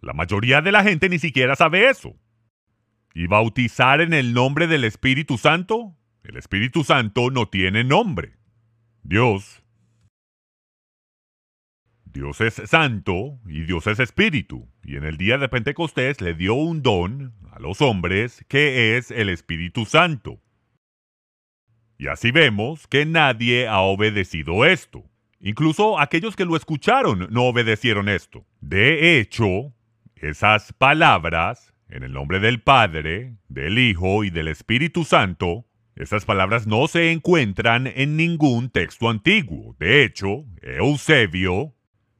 La 0.00 0.12
mayoría 0.12 0.60
de 0.60 0.72
la 0.72 0.84
gente 0.84 1.08
ni 1.08 1.18
siquiera 1.18 1.56
sabe 1.56 1.88
eso. 1.88 2.14
¿Y 3.14 3.26
bautizar 3.26 4.00
en 4.00 4.12
el 4.12 4.34
nombre 4.34 4.66
del 4.66 4.84
Espíritu 4.84 5.38
Santo? 5.38 5.96
El 6.22 6.36
Espíritu 6.36 6.84
Santo 6.84 7.30
no 7.30 7.48
tiene 7.48 7.82
nombre. 7.82 8.36
Dios 9.02 9.62
Dios 12.04 12.40
es 12.40 12.54
santo 12.66 13.38
y 13.46 13.62
Dios 13.62 13.86
es 13.86 14.00
espíritu, 14.00 14.68
y 14.82 14.96
en 14.96 15.04
el 15.04 15.18
día 15.18 15.38
de 15.38 15.48
Pentecostés 15.48 16.20
le 16.20 16.34
dio 16.34 16.54
un 16.54 16.82
don 16.82 17.34
los 17.58 17.80
hombres 17.80 18.44
que 18.48 18.96
es 18.96 19.10
el 19.10 19.28
Espíritu 19.28 19.84
Santo. 19.84 20.40
Y 21.98 22.06
así 22.06 22.30
vemos 22.30 22.86
que 22.86 23.04
nadie 23.06 23.66
ha 23.66 23.80
obedecido 23.80 24.64
esto. 24.64 25.04
Incluso 25.40 25.98
aquellos 25.98 26.36
que 26.36 26.44
lo 26.44 26.56
escucharon 26.56 27.28
no 27.30 27.44
obedecieron 27.44 28.08
esto. 28.08 28.44
De 28.60 29.18
hecho, 29.18 29.72
esas 30.16 30.72
palabras, 30.72 31.74
en 31.88 32.02
el 32.02 32.12
nombre 32.12 32.40
del 32.40 32.60
Padre, 32.60 33.34
del 33.48 33.78
Hijo 33.78 34.24
y 34.24 34.30
del 34.30 34.48
Espíritu 34.48 35.04
Santo, 35.04 35.64
esas 35.96 36.24
palabras 36.24 36.68
no 36.68 36.86
se 36.86 37.10
encuentran 37.10 37.88
en 37.88 38.16
ningún 38.16 38.70
texto 38.70 39.08
antiguo. 39.08 39.74
De 39.80 40.04
hecho, 40.04 40.44
Eusebio, 40.62 41.74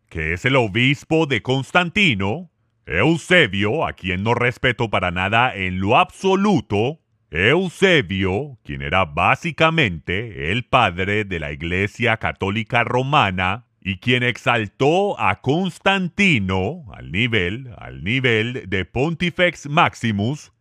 que 0.08 0.32
es 0.32 0.44
el 0.44 0.56
obispo 0.56 1.26
de 1.26 1.42
Constantino, 1.42 2.50
Eusebio, 2.88 3.86
a 3.86 3.92
quien 3.92 4.22
no 4.22 4.34
respeto 4.34 4.88
para 4.88 5.10
nada 5.10 5.54
en 5.54 5.78
lo 5.78 5.98
absoluto, 5.98 7.00
Eusebio, 7.30 8.58
quien 8.64 8.80
era 8.80 9.04
básicamente 9.04 10.50
el 10.50 10.64
padre 10.64 11.24
de 11.24 11.38
la 11.38 11.52
Iglesia 11.52 12.16
Católica 12.16 12.84
Romana 12.84 13.66
y 13.82 13.98
quien 13.98 14.22
exaltó 14.22 15.20
a 15.20 15.42
Constantino 15.42 16.86
al 16.94 17.12
nivel, 17.12 17.74
al 17.76 18.02
nivel 18.02 18.64
de 18.68 18.86
Pontifex 18.86 19.68
Maximus, 19.68 20.52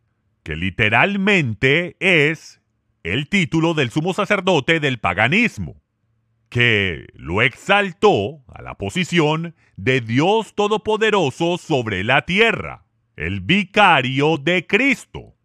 que 0.43 0.57
literalmente 0.57 1.95
es 2.01 2.61
el 3.03 3.29
título 3.29 3.73
del 3.73 3.89
sumo 3.89 4.13
sacerdote 4.13 4.81
del 4.81 4.99
paganismo 4.99 5.81
que 6.49 7.07
lo 7.13 7.41
exaltó 7.41 8.43
a 8.47 8.62
la 8.62 8.75
posición 8.75 9.55
de 9.75 10.01
Dios 10.01 10.55
Todopoderoso 10.55 11.57
sobre 11.57 12.03
la 12.03 12.25
tierra, 12.25 12.86
el 13.15 13.41
vicario 13.41 14.38
de 14.38 14.65
Cristo. 14.65 15.36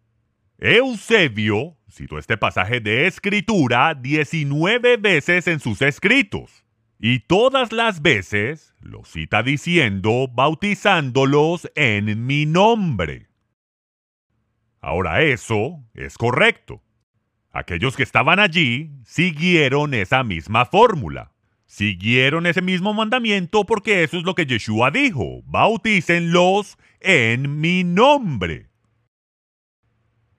Eusebio 0.57 1.77
citó 1.89 2.17
este 2.17 2.37
pasaje 2.37 2.79
de 2.79 3.05
escritura 3.07 3.93
19 3.93 4.97
veces 4.97 5.47
en 5.47 5.59
sus 5.59 5.81
escritos, 5.81 6.63
y 6.99 7.19
todas 7.19 7.71
las 7.71 8.01
veces 8.01 8.73
lo 8.79 9.03
cita 9.03 9.43
diciendo 9.43 10.27
bautizándolos 10.31 11.69
en 11.75 12.25
mi 12.25 12.45
nombre. 12.45 13.27
Ahora 14.79 15.21
eso 15.21 15.83
es 15.93 16.17
correcto. 16.17 16.81
Aquellos 17.53 17.95
que 17.95 18.01
estaban 18.01 18.39
allí 18.39 18.89
siguieron 19.05 19.93
esa 19.93 20.23
misma 20.23 20.65
fórmula. 20.65 21.31
Siguieron 21.67 22.47
ese 22.47 22.63
mismo 22.63 22.93
mandamiento 22.95 23.63
porque 23.63 24.03
eso 24.03 24.17
es 24.17 24.23
lo 24.23 24.33
que 24.33 24.47
Yeshua 24.47 24.89
dijo. 24.89 25.43
Bautícenlos 25.45 26.79
en 26.99 27.61
mi 27.61 27.83
nombre. 27.83 28.69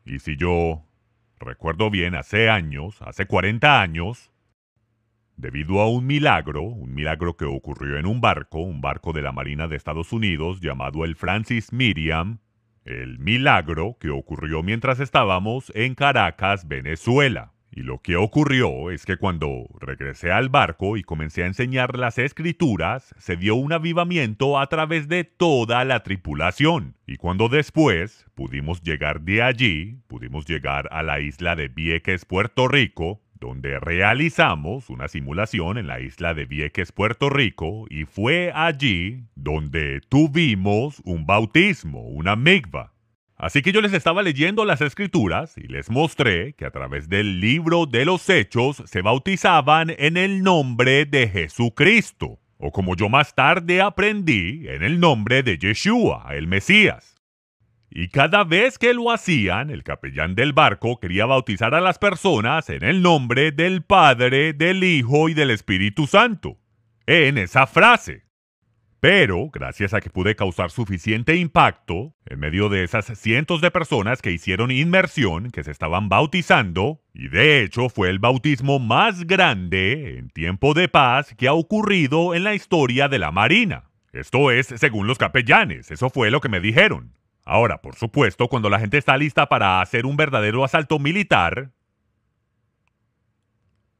Y 0.04 0.18
si 0.18 0.36
yo 0.36 0.82
recuerdo 1.38 1.88
bien, 1.88 2.16
hace 2.16 2.50
años, 2.50 3.00
hace 3.00 3.26
40 3.26 3.80
años, 3.80 4.32
debido 5.36 5.80
a 5.80 5.88
un 5.88 6.06
milagro, 6.06 6.62
un 6.62 6.94
milagro 6.94 7.36
que 7.36 7.44
ocurrió 7.44 7.96
en 7.96 8.06
un 8.06 8.20
barco, 8.20 8.58
un 8.58 8.80
barco 8.80 9.12
de 9.12 9.22
la 9.22 9.30
Marina 9.30 9.68
de 9.68 9.76
Estados 9.76 10.12
Unidos 10.12 10.60
llamado 10.60 11.04
el 11.04 11.14
Francis 11.14 11.72
Miriam, 11.72 12.40
el 12.84 13.18
milagro 13.18 13.96
que 13.98 14.10
ocurrió 14.10 14.62
mientras 14.62 15.00
estábamos 15.00 15.72
en 15.74 15.94
Caracas, 15.94 16.68
Venezuela. 16.68 17.54
Y 17.76 17.82
lo 17.82 18.00
que 18.00 18.14
ocurrió 18.14 18.92
es 18.92 19.04
que 19.04 19.16
cuando 19.16 19.66
regresé 19.80 20.30
al 20.30 20.48
barco 20.48 20.96
y 20.96 21.02
comencé 21.02 21.42
a 21.42 21.46
enseñar 21.46 21.98
las 21.98 22.18
escrituras, 22.18 23.16
se 23.18 23.36
dio 23.36 23.56
un 23.56 23.72
avivamiento 23.72 24.60
a 24.60 24.68
través 24.68 25.08
de 25.08 25.24
toda 25.24 25.84
la 25.84 26.04
tripulación. 26.04 26.94
Y 27.04 27.16
cuando 27.16 27.48
después 27.48 28.26
pudimos 28.36 28.80
llegar 28.80 29.22
de 29.22 29.42
allí, 29.42 29.98
pudimos 30.06 30.46
llegar 30.46 30.88
a 30.92 31.02
la 31.02 31.18
isla 31.18 31.56
de 31.56 31.66
Vieques, 31.66 32.24
Puerto 32.24 32.68
Rico, 32.68 33.23
donde 33.40 33.78
realizamos 33.80 34.90
una 34.90 35.08
simulación 35.08 35.78
en 35.78 35.86
la 35.86 36.00
isla 36.00 36.34
de 36.34 36.44
Vieques, 36.46 36.92
Puerto 36.92 37.30
Rico, 37.30 37.86
y 37.90 38.04
fue 38.04 38.52
allí 38.54 39.24
donde 39.34 40.00
tuvimos 40.08 41.00
un 41.04 41.26
bautismo, 41.26 42.00
una 42.00 42.36
migva. 42.36 42.92
Así 43.36 43.62
que 43.62 43.72
yo 43.72 43.80
les 43.80 43.92
estaba 43.92 44.22
leyendo 44.22 44.64
las 44.64 44.80
escrituras 44.80 45.58
y 45.58 45.66
les 45.66 45.90
mostré 45.90 46.54
que 46.54 46.64
a 46.64 46.70
través 46.70 47.08
del 47.08 47.40
libro 47.40 47.86
de 47.86 48.04
los 48.04 48.30
hechos 48.30 48.82
se 48.86 49.02
bautizaban 49.02 49.92
en 49.98 50.16
el 50.16 50.42
nombre 50.42 51.04
de 51.04 51.28
Jesucristo, 51.28 52.38
o 52.58 52.70
como 52.70 52.94
yo 52.94 53.08
más 53.08 53.34
tarde 53.34 53.82
aprendí, 53.82 54.68
en 54.68 54.82
el 54.82 55.00
nombre 55.00 55.42
de 55.42 55.58
Yeshua, 55.58 56.28
el 56.30 56.46
Mesías. 56.46 57.13
Y 57.96 58.08
cada 58.08 58.42
vez 58.42 58.76
que 58.76 58.92
lo 58.92 59.12
hacían, 59.12 59.70
el 59.70 59.84
capellán 59.84 60.34
del 60.34 60.52
barco 60.52 60.98
quería 60.98 61.26
bautizar 61.26 61.76
a 61.76 61.80
las 61.80 62.00
personas 62.00 62.68
en 62.68 62.82
el 62.82 63.02
nombre 63.02 63.52
del 63.52 63.82
Padre, 63.82 64.52
del 64.52 64.82
Hijo 64.82 65.28
y 65.28 65.34
del 65.34 65.52
Espíritu 65.52 66.08
Santo. 66.08 66.58
En 67.06 67.38
esa 67.38 67.68
frase. 67.68 68.24
Pero, 68.98 69.48
gracias 69.48 69.94
a 69.94 70.00
que 70.00 70.10
pude 70.10 70.34
causar 70.34 70.72
suficiente 70.72 71.36
impacto, 71.36 72.16
en 72.26 72.40
medio 72.40 72.68
de 72.68 72.82
esas 72.82 73.06
cientos 73.16 73.60
de 73.60 73.70
personas 73.70 74.22
que 74.22 74.32
hicieron 74.32 74.72
inmersión, 74.72 75.52
que 75.52 75.62
se 75.62 75.70
estaban 75.70 76.08
bautizando, 76.08 77.00
y 77.12 77.28
de 77.28 77.62
hecho 77.62 77.88
fue 77.90 78.10
el 78.10 78.18
bautismo 78.18 78.80
más 78.80 79.24
grande 79.24 80.18
en 80.18 80.30
tiempo 80.30 80.74
de 80.74 80.88
paz 80.88 81.32
que 81.36 81.46
ha 81.46 81.52
ocurrido 81.52 82.34
en 82.34 82.42
la 82.42 82.56
historia 82.56 83.08
de 83.08 83.20
la 83.20 83.30
Marina. 83.30 83.84
Esto 84.12 84.50
es 84.50 84.66
según 84.66 85.06
los 85.06 85.18
capellanes, 85.18 85.92
eso 85.92 86.10
fue 86.10 86.32
lo 86.32 86.40
que 86.40 86.48
me 86.48 86.58
dijeron. 86.58 87.12
Ahora, 87.44 87.82
por 87.82 87.94
supuesto, 87.94 88.48
cuando 88.48 88.70
la 88.70 88.80
gente 88.80 88.98
está 88.98 89.16
lista 89.16 89.48
para 89.48 89.80
hacer 89.80 90.06
un 90.06 90.16
verdadero 90.16 90.64
asalto 90.64 90.98
militar, 90.98 91.72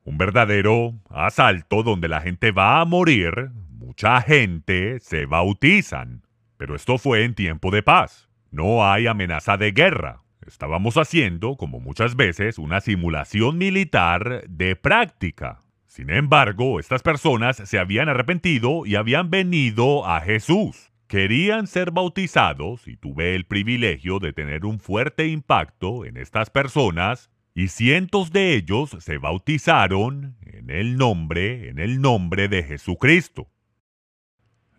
un 0.05 0.19
verdadero 0.19 0.95
asalto 1.11 1.83
donde 1.83 2.09
la 2.09 2.21
gente 2.21 2.53
va 2.53 2.81
a 2.81 2.85
morir, 2.85 3.51
mucha 3.71 4.21
gente 4.23 4.99
se 5.01 5.27
bautizan. 5.27 6.23
Pero 6.57 6.75
esto 6.75 6.99
fue 6.99 7.25
en 7.25 7.35
tiempo 7.35 7.71
de 7.71 7.83
paz. 7.83 8.29
No 8.51 8.87
hay 8.87 9.07
amenaza 9.07 9.57
de 9.57 9.73
guerra. 9.73 10.23
Estábamos 10.47 10.97
haciendo, 10.97 11.57
como 11.57 11.81
muchas 11.81 12.17
veces, 12.17 12.59
una 12.59 12.81
simulación 12.81 13.59
militar 13.59 14.45
de 14.49 14.77
práctica. 14.77 15.63
Sin 15.87 16.11
embargo, 16.11 16.81
estas 16.81 17.03
personas 17.03 17.57
se 17.57 17.79
habían 17.79 18.09
arrepentido 18.09 18.87
y 18.87 18.97
habían 18.97 19.31
venido 19.31 20.07
a 20.07 20.21
Jesús. 20.21 20.94
Querían 21.15 21.69
ser 21.69 21.93
bautizados 21.93 22.89
y 22.89 22.97
tuve 22.97 23.37
el 23.37 23.47
privilegio 23.47 24.19
de 24.19 24.33
tener 24.33 24.65
un 24.65 24.81
fuerte 24.81 25.29
impacto 25.29 26.05
en 26.05 26.17
estas 26.17 26.51
personas 26.51 27.31
y 27.55 27.69
cientos 27.69 28.33
de 28.33 28.55
ellos 28.55 28.97
se 28.99 29.19
bautizaron 29.19 30.37
en 30.43 30.71
el 30.71 30.97
nombre, 30.97 31.69
en 31.69 31.79
el 31.79 32.01
nombre 32.01 32.49
de 32.49 32.65
Jesucristo 32.65 33.49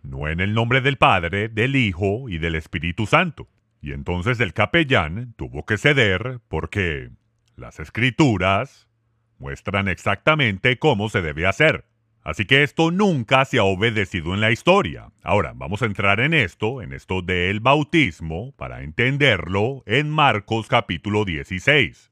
no 0.02 0.28
en 0.28 0.40
el 0.40 0.52
nombre 0.52 0.82
del 0.82 0.98
Padre, 0.98 1.48
del 1.48 1.74
Hijo 1.74 2.28
y 2.28 2.36
del 2.36 2.54
Espíritu 2.54 3.06
Santo. 3.06 3.48
Y 3.80 3.92
entonces 3.92 4.38
el 4.38 4.52
capellán 4.52 5.32
tuvo 5.38 5.64
que 5.64 5.78
ceder 5.78 6.40
porque 6.48 7.12
las 7.56 7.80
escrituras 7.80 8.90
muestran 9.38 9.88
exactamente 9.88 10.78
cómo 10.78 11.08
se 11.08 11.22
debe 11.22 11.46
hacer. 11.46 11.86
Así 12.26 12.44
que 12.44 12.64
esto 12.64 12.90
nunca 12.90 13.44
se 13.44 13.60
ha 13.60 13.62
obedecido 13.62 14.34
en 14.34 14.40
la 14.40 14.50
historia. 14.50 15.12
Ahora, 15.22 15.52
vamos 15.54 15.82
a 15.82 15.86
entrar 15.86 16.18
en 16.18 16.34
esto, 16.34 16.82
en 16.82 16.92
esto 16.92 17.22
del 17.22 17.60
bautismo, 17.60 18.52
para 18.56 18.82
entenderlo 18.82 19.84
en 19.86 20.10
Marcos 20.10 20.66
capítulo 20.66 21.24
16. 21.24 22.10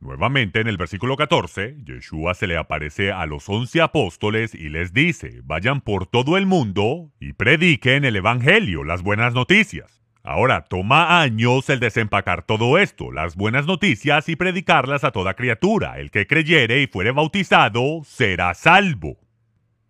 Nuevamente 0.00 0.60
en 0.60 0.68
el 0.68 0.78
versículo 0.78 1.18
14, 1.18 1.76
Yeshua 1.84 2.32
se 2.32 2.46
le 2.46 2.56
aparece 2.56 3.12
a 3.12 3.26
los 3.26 3.46
once 3.46 3.82
apóstoles 3.82 4.54
y 4.54 4.70
les 4.70 4.94
dice, 4.94 5.42
vayan 5.44 5.82
por 5.82 6.06
todo 6.06 6.38
el 6.38 6.46
mundo 6.46 7.12
y 7.20 7.34
prediquen 7.34 8.06
el 8.06 8.16
Evangelio, 8.16 8.84
las 8.84 9.02
buenas 9.02 9.34
noticias. 9.34 10.02
Ahora, 10.22 10.64
toma 10.64 11.20
años 11.20 11.68
el 11.68 11.78
desempacar 11.78 12.42
todo 12.42 12.78
esto, 12.78 13.12
las 13.12 13.36
buenas 13.36 13.66
noticias 13.66 14.30
y 14.30 14.36
predicarlas 14.36 15.04
a 15.04 15.10
toda 15.10 15.34
criatura. 15.34 15.98
El 15.98 16.10
que 16.10 16.26
creyere 16.26 16.80
y 16.80 16.86
fuere 16.86 17.10
bautizado 17.10 18.00
será 18.04 18.54
salvo. 18.54 19.21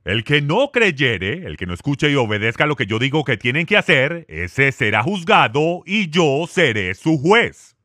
El 0.05 0.25
que 0.25 0.43
no 0.43 0.73
creyere, 0.73 1.47
el 1.47 1.57
que 1.57 1.67
no 1.67 1.75
escuche 1.75 2.11
y 2.11 2.17
obedezca 2.17 2.67
lo 2.67 2.75
que 2.75 2.87
yo 2.87 2.99
digo 2.99 3.25
que 3.25 3.37
tienen 3.37 3.67
que 3.67 3.77
hacer, 3.77 4.27
ese 4.29 4.73
será 4.73 5.03
juzgado 5.03 5.83
y 5.87 6.11
yo 6.11 6.47
seré 6.49 6.95
su 6.95 7.19
juez. 7.19 7.77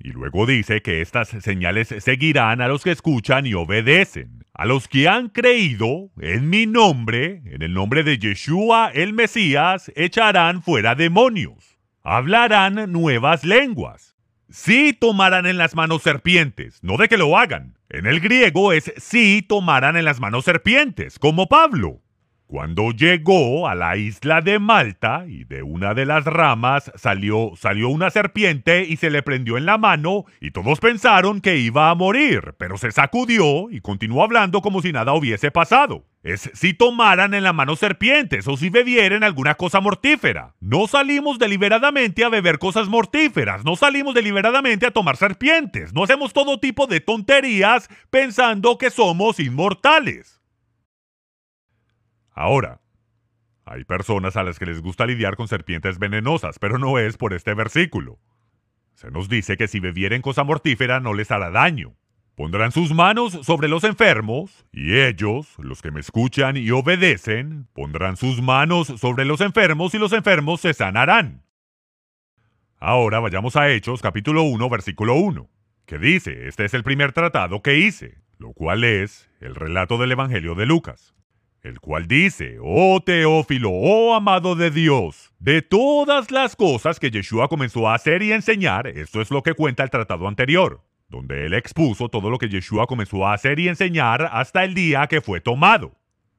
Y 0.00 0.10
luego 0.10 0.44
dice 0.46 0.82
que 0.82 1.00
estas 1.00 1.28
señales 1.28 1.88
seguirán 1.98 2.60
a 2.60 2.68
los 2.68 2.82
que 2.82 2.90
escuchan 2.90 3.46
y 3.46 3.54
obedecen, 3.54 4.44
a 4.54 4.64
los 4.64 4.88
que 4.88 5.08
han 5.08 5.28
creído 5.28 6.10
en 6.20 6.50
mi 6.50 6.66
nombre, 6.66 7.42
en 7.44 7.62
el 7.62 7.72
nombre 7.74 8.02
de 8.02 8.18
Yeshua 8.18 8.90
el 8.92 9.12
Mesías, 9.12 9.92
echarán 9.94 10.62
fuera 10.62 10.96
demonios, 10.96 11.78
hablarán 12.02 12.90
nuevas 12.90 13.44
lenguas. 13.44 14.16
Sí 14.50 14.96
tomarán 14.98 15.46
en 15.46 15.58
las 15.58 15.76
manos 15.76 16.02
serpientes, 16.02 16.82
no 16.82 16.96
de 16.96 17.08
que 17.08 17.18
lo 17.18 17.38
hagan. 17.38 17.77
En 17.90 18.04
el 18.04 18.20
griego 18.20 18.74
es 18.74 18.92
sí 18.98 19.40
tomarán 19.40 19.96
en 19.96 20.04
las 20.04 20.20
manos 20.20 20.44
serpientes, 20.44 21.18
como 21.18 21.46
Pablo. 21.46 22.02
Cuando 22.46 22.90
llegó 22.90 23.66
a 23.66 23.74
la 23.74 23.96
isla 23.96 24.42
de 24.42 24.58
Malta 24.58 25.24
y 25.26 25.44
de 25.44 25.62
una 25.62 25.94
de 25.94 26.04
las 26.04 26.24
ramas 26.24 26.92
salió, 26.96 27.52
salió 27.56 27.88
una 27.88 28.10
serpiente 28.10 28.84
y 28.84 28.96
se 28.96 29.08
le 29.08 29.22
prendió 29.22 29.56
en 29.56 29.64
la 29.64 29.78
mano 29.78 30.26
y 30.38 30.50
todos 30.50 30.80
pensaron 30.80 31.40
que 31.40 31.56
iba 31.56 31.88
a 31.88 31.94
morir, 31.94 32.54
pero 32.58 32.76
se 32.76 32.90
sacudió 32.90 33.70
y 33.70 33.80
continuó 33.80 34.22
hablando 34.22 34.60
como 34.60 34.82
si 34.82 34.92
nada 34.92 35.14
hubiese 35.14 35.50
pasado. 35.50 36.04
Es 36.22 36.50
si 36.52 36.74
tomaran 36.74 37.32
en 37.32 37.44
la 37.44 37.52
mano 37.52 37.76
serpientes 37.76 38.48
o 38.48 38.56
si 38.56 38.70
bebieran 38.70 39.22
alguna 39.22 39.54
cosa 39.54 39.80
mortífera. 39.80 40.54
No 40.60 40.88
salimos 40.88 41.38
deliberadamente 41.38 42.24
a 42.24 42.28
beber 42.28 42.58
cosas 42.58 42.88
mortíferas, 42.88 43.64
no 43.64 43.76
salimos 43.76 44.14
deliberadamente 44.14 44.86
a 44.86 44.90
tomar 44.90 45.16
serpientes, 45.16 45.94
no 45.94 46.02
hacemos 46.02 46.32
todo 46.32 46.58
tipo 46.58 46.86
de 46.86 47.00
tonterías 47.00 47.88
pensando 48.10 48.78
que 48.78 48.90
somos 48.90 49.38
inmortales. 49.38 50.42
Ahora, 52.32 52.80
hay 53.64 53.84
personas 53.84 54.36
a 54.36 54.42
las 54.42 54.58
que 54.58 54.66
les 54.66 54.80
gusta 54.80 55.06
lidiar 55.06 55.36
con 55.36 55.46
serpientes 55.46 55.98
venenosas, 55.98 56.58
pero 56.58 56.78
no 56.78 56.98
es 56.98 57.16
por 57.16 57.32
este 57.32 57.54
versículo. 57.54 58.18
Se 58.94 59.10
nos 59.12 59.28
dice 59.28 59.56
que 59.56 59.68
si 59.68 59.78
bebieren 59.78 60.22
cosa 60.22 60.42
mortífera 60.42 60.98
no 60.98 61.14
les 61.14 61.30
hará 61.30 61.50
daño. 61.50 61.94
Pondrán 62.38 62.70
sus 62.70 62.94
manos 62.94 63.36
sobre 63.42 63.66
los 63.66 63.82
enfermos, 63.82 64.64
y 64.70 64.96
ellos, 65.00 65.56
los 65.58 65.82
que 65.82 65.90
me 65.90 65.98
escuchan 65.98 66.56
y 66.56 66.70
obedecen, 66.70 67.66
pondrán 67.72 68.16
sus 68.16 68.40
manos 68.40 68.86
sobre 68.86 69.24
los 69.24 69.40
enfermos 69.40 69.92
y 69.92 69.98
los 69.98 70.12
enfermos 70.12 70.60
se 70.60 70.72
sanarán. 70.72 71.42
Ahora 72.78 73.18
vayamos 73.18 73.56
a 73.56 73.68
Hechos 73.70 74.02
capítulo 74.02 74.44
1 74.44 74.70
versículo 74.70 75.16
1, 75.16 75.50
que 75.84 75.98
dice, 75.98 76.46
este 76.46 76.64
es 76.64 76.74
el 76.74 76.84
primer 76.84 77.12
tratado 77.12 77.60
que 77.60 77.78
hice, 77.78 78.18
lo 78.38 78.52
cual 78.52 78.84
es 78.84 79.28
el 79.40 79.56
relato 79.56 79.98
del 79.98 80.12
Evangelio 80.12 80.54
de 80.54 80.66
Lucas 80.66 81.16
el 81.64 81.80
cual 81.80 82.06
dice, 82.06 82.58
oh 82.62 83.02
Teófilo, 83.04 83.70
oh 83.72 84.14
amado 84.14 84.54
de 84.54 84.70
Dios, 84.70 85.32
de 85.40 85.60
todas 85.60 86.30
las 86.30 86.54
cosas 86.54 87.00
que 87.00 87.10
Yeshua 87.10 87.48
comenzó 87.48 87.88
a 87.88 87.94
hacer 87.94 88.22
y 88.22 88.32
enseñar, 88.32 88.86
esto 88.86 89.20
es 89.20 89.32
lo 89.32 89.42
que 89.42 89.54
cuenta 89.54 89.82
el 89.82 89.90
tratado 89.90 90.28
anterior, 90.28 90.84
donde 91.08 91.46
él 91.46 91.54
expuso 91.54 92.08
todo 92.08 92.30
lo 92.30 92.38
que 92.38 92.48
Yeshua 92.48 92.86
comenzó 92.86 93.26
a 93.26 93.34
hacer 93.34 93.58
y 93.58 93.68
enseñar 93.68 94.28
hasta 94.32 94.64
el 94.64 94.74
día 94.74 95.06
que 95.06 95.20
fue 95.20 95.40
tomado. 95.40 95.94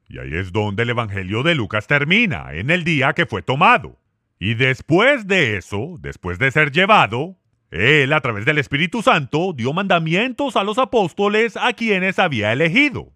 Y 0.08 0.18
ahí 0.18 0.34
es 0.34 0.52
donde 0.52 0.82
el 0.82 0.90
Evangelio 0.90 1.42
de 1.42 1.54
Lucas 1.54 1.86
termina, 1.86 2.52
en 2.52 2.70
el 2.70 2.84
día 2.84 3.12
que 3.12 3.26
fue 3.26 3.42
tomado. 3.42 3.98
Y 4.38 4.54
después 4.54 5.26
de 5.26 5.56
eso, 5.56 5.96
después 6.00 6.38
de 6.38 6.50
ser 6.50 6.72
llevado, 6.72 7.36
Él, 7.70 8.12
a 8.12 8.20
través 8.20 8.44
del 8.44 8.58
Espíritu 8.58 9.02
Santo, 9.02 9.52
dio 9.52 9.72
mandamientos 9.72 10.56
a 10.56 10.64
los 10.64 10.78
apóstoles 10.78 11.56
a 11.56 11.72
quienes 11.74 12.18
había 12.18 12.52
elegido. 12.52 13.12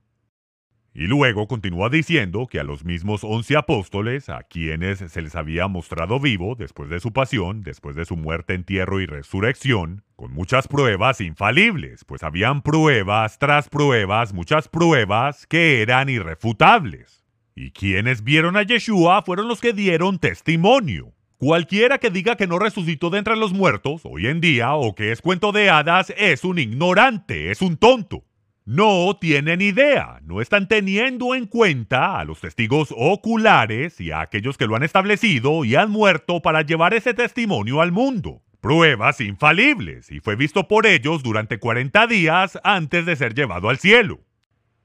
Y 0.96 1.08
luego 1.08 1.48
continúa 1.48 1.88
diciendo 1.88 2.46
que 2.46 2.60
a 2.60 2.62
los 2.62 2.84
mismos 2.84 3.24
once 3.24 3.56
apóstoles, 3.56 4.28
a 4.28 4.44
quienes 4.44 5.00
se 5.00 5.22
les 5.22 5.34
había 5.34 5.66
mostrado 5.66 6.20
vivo 6.20 6.54
después 6.54 6.88
de 6.88 7.00
su 7.00 7.12
pasión, 7.12 7.64
después 7.64 7.96
de 7.96 8.04
su 8.04 8.16
muerte, 8.16 8.54
entierro 8.54 9.00
y 9.00 9.06
resurrección, 9.06 10.04
con 10.14 10.32
muchas 10.32 10.68
pruebas 10.68 11.20
infalibles, 11.20 12.04
pues 12.04 12.22
habían 12.22 12.62
pruebas 12.62 13.40
tras 13.40 13.68
pruebas, 13.68 14.32
muchas 14.32 14.68
pruebas 14.68 15.48
que 15.48 15.82
eran 15.82 16.08
irrefutables. 16.08 17.24
Y 17.56 17.72
quienes 17.72 18.22
vieron 18.22 18.56
a 18.56 18.62
Yeshua 18.62 19.22
fueron 19.22 19.48
los 19.48 19.60
que 19.60 19.72
dieron 19.72 20.20
testimonio. 20.20 21.12
Cualquiera 21.38 21.98
que 21.98 22.10
diga 22.10 22.36
que 22.36 22.46
no 22.46 22.60
resucitó 22.60 23.10
de 23.10 23.18
entre 23.18 23.34
los 23.34 23.52
muertos 23.52 24.02
hoy 24.04 24.28
en 24.28 24.40
día 24.40 24.74
o 24.74 24.94
que 24.94 25.10
es 25.10 25.20
cuento 25.20 25.50
de 25.50 25.70
hadas 25.70 26.14
es 26.16 26.44
un 26.44 26.60
ignorante, 26.60 27.50
es 27.50 27.62
un 27.62 27.76
tonto. 27.78 28.22
No 28.66 29.18
tienen 29.20 29.60
idea, 29.60 30.20
no 30.22 30.40
están 30.40 30.68
teniendo 30.68 31.34
en 31.34 31.46
cuenta 31.46 32.18
a 32.18 32.24
los 32.24 32.40
testigos 32.40 32.94
oculares 32.96 34.00
y 34.00 34.10
a 34.10 34.22
aquellos 34.22 34.56
que 34.56 34.66
lo 34.66 34.74
han 34.74 34.82
establecido 34.82 35.66
y 35.66 35.74
han 35.74 35.90
muerto 35.90 36.40
para 36.40 36.62
llevar 36.62 36.94
ese 36.94 37.12
testimonio 37.12 37.82
al 37.82 37.92
mundo. 37.92 38.42
Pruebas 38.62 39.20
infalibles, 39.20 40.10
y 40.10 40.20
fue 40.20 40.36
visto 40.36 40.66
por 40.66 40.86
ellos 40.86 41.22
durante 41.22 41.58
40 41.58 42.06
días 42.06 42.58
antes 42.64 43.04
de 43.04 43.16
ser 43.16 43.34
llevado 43.34 43.68
al 43.68 43.76
cielo. 43.76 44.20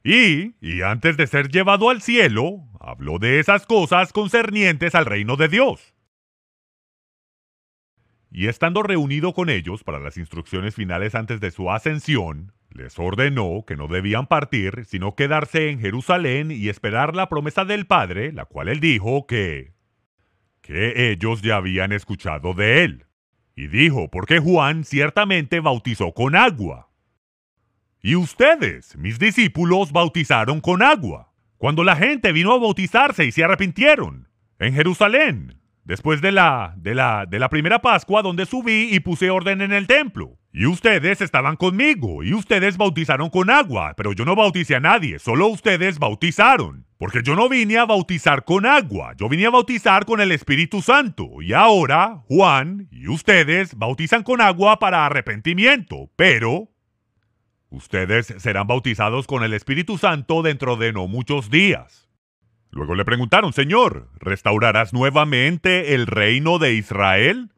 Y, 0.04 0.56
y 0.60 0.82
antes 0.82 1.16
de 1.16 1.28
ser 1.28 1.48
llevado 1.48 1.90
al 1.90 2.02
cielo, 2.02 2.68
habló 2.82 3.18
de 3.18 3.40
esas 3.40 3.66
cosas 3.66 4.12
concernientes 4.12 4.94
al 4.94 5.06
reino 5.06 5.38
de 5.38 5.48
Dios. 5.48 5.96
Y 8.30 8.48
estando 8.48 8.84
reunido 8.84 9.34
con 9.34 9.50
ellos 9.50 9.86
para 9.86 10.00
las 10.00 10.18
instrucciones 10.18 10.76
finales 10.76 11.16
antes 11.16 11.40
de 11.40 11.52
su 11.52 11.72
ascensión, 11.72 12.52
les 12.72 12.98
ordenó 13.00 13.64
que 13.66 13.76
no 13.76 13.88
debían 13.88 14.28
partir, 14.28 14.86
sino 14.86 15.16
quedarse 15.16 15.70
en 15.70 15.80
Jerusalén 15.80 16.52
y 16.52 16.70
esperar 16.70 17.16
la 17.16 17.30
promesa 17.30 17.66
del 17.66 17.88
Padre, 17.88 18.32
la 18.32 18.46
cual 18.46 18.70
él 18.70 18.80
dijo 18.80 19.26
que... 19.28 19.74
que 20.62 21.12
ellos 21.12 21.42
ya 21.42 21.58
habían 21.58 21.92
escuchado 21.92 22.54
de 22.54 22.84
él. 22.84 23.06
Y 23.56 23.68
dijo, 23.68 24.10
porque 24.10 24.40
Juan 24.40 24.86
ciertamente 24.86 25.60
bautizó 25.60 26.14
con 26.14 26.36
agua. 26.36 26.90
Y 28.02 28.16
ustedes, 28.16 28.96
mis 28.98 29.20
discípulos, 29.20 29.92
bautizaron 29.92 30.62
con 30.62 30.82
agua. 30.82 31.34
Cuando 31.58 31.84
la 31.84 31.98
gente 31.98 32.32
vino 32.32 32.54
a 32.54 32.60
bautizarse 32.60 33.26
y 33.26 33.34
se 33.34 33.44
arrepintieron. 33.44 34.30
En 34.60 34.74
Jerusalén, 34.74 35.59
después 35.90 36.22
de 36.22 36.32
la, 36.32 36.76
de 36.78 36.94
la, 36.94 37.26
de 37.26 37.40
la 37.40 37.50
primera 37.50 37.80
Pascua 37.80 38.22
donde 38.22 38.46
subí 38.46 38.90
y 38.92 39.00
puse 39.00 39.32
orden 39.32 39.60
en 39.62 39.74
el 39.74 39.88
templo. 39.88 40.38
Y 40.54 40.68
ustedes 40.68 41.20
estaban 41.20 41.56
conmigo, 41.56 42.24
y 42.24 42.36
ustedes 42.36 42.78
bautizaron 42.78 43.32
con 43.32 43.50
agua, 43.50 43.96
pero 43.98 44.14
yo 44.14 44.24
no 44.24 44.36
bauticé 44.36 44.76
a 44.76 44.80
nadie, 44.80 45.18
solo 45.18 45.48
ustedes 45.48 45.98
bautizaron. 45.98 46.86
Porque 47.00 47.24
yo 47.24 47.36
no 47.36 47.50
vine 47.50 47.80
a 47.80 47.86
bautizar 47.86 48.46
con 48.46 48.68
agua, 48.68 49.14
yo 49.18 49.30
vine 49.30 49.48
a 49.48 49.50
bautizar 49.50 50.06
con 50.06 50.22
el 50.22 50.32
Espíritu 50.32 50.84
Santo. 50.84 51.42
Y 51.42 51.54
ahora, 51.54 52.22
Juan 52.28 52.88
y 52.92 53.08
ustedes 53.08 53.74
bautizan 53.76 54.22
con 54.22 54.42
agua 54.42 54.78
para 54.78 55.08
arrepentimiento, 55.08 56.12
pero 56.16 56.70
ustedes 57.70 58.36
serán 58.38 58.68
bautizados 58.68 59.26
con 59.26 59.44
el 59.44 59.54
Espíritu 59.54 59.98
Santo 59.98 60.44
dentro 60.44 60.76
de 60.76 60.94
no 60.94 61.08
muchos 61.08 61.50
días. 61.50 62.09
Luego 62.72 62.96
le 62.96 63.06
preguntaron, 63.06 63.52
Señor, 63.54 64.10
¿restaurarás 64.20 64.94
nuevamente 64.94 65.96
el 65.96 66.06
reino 66.06 66.60
de 66.60 66.74
Israel? 66.74 67.50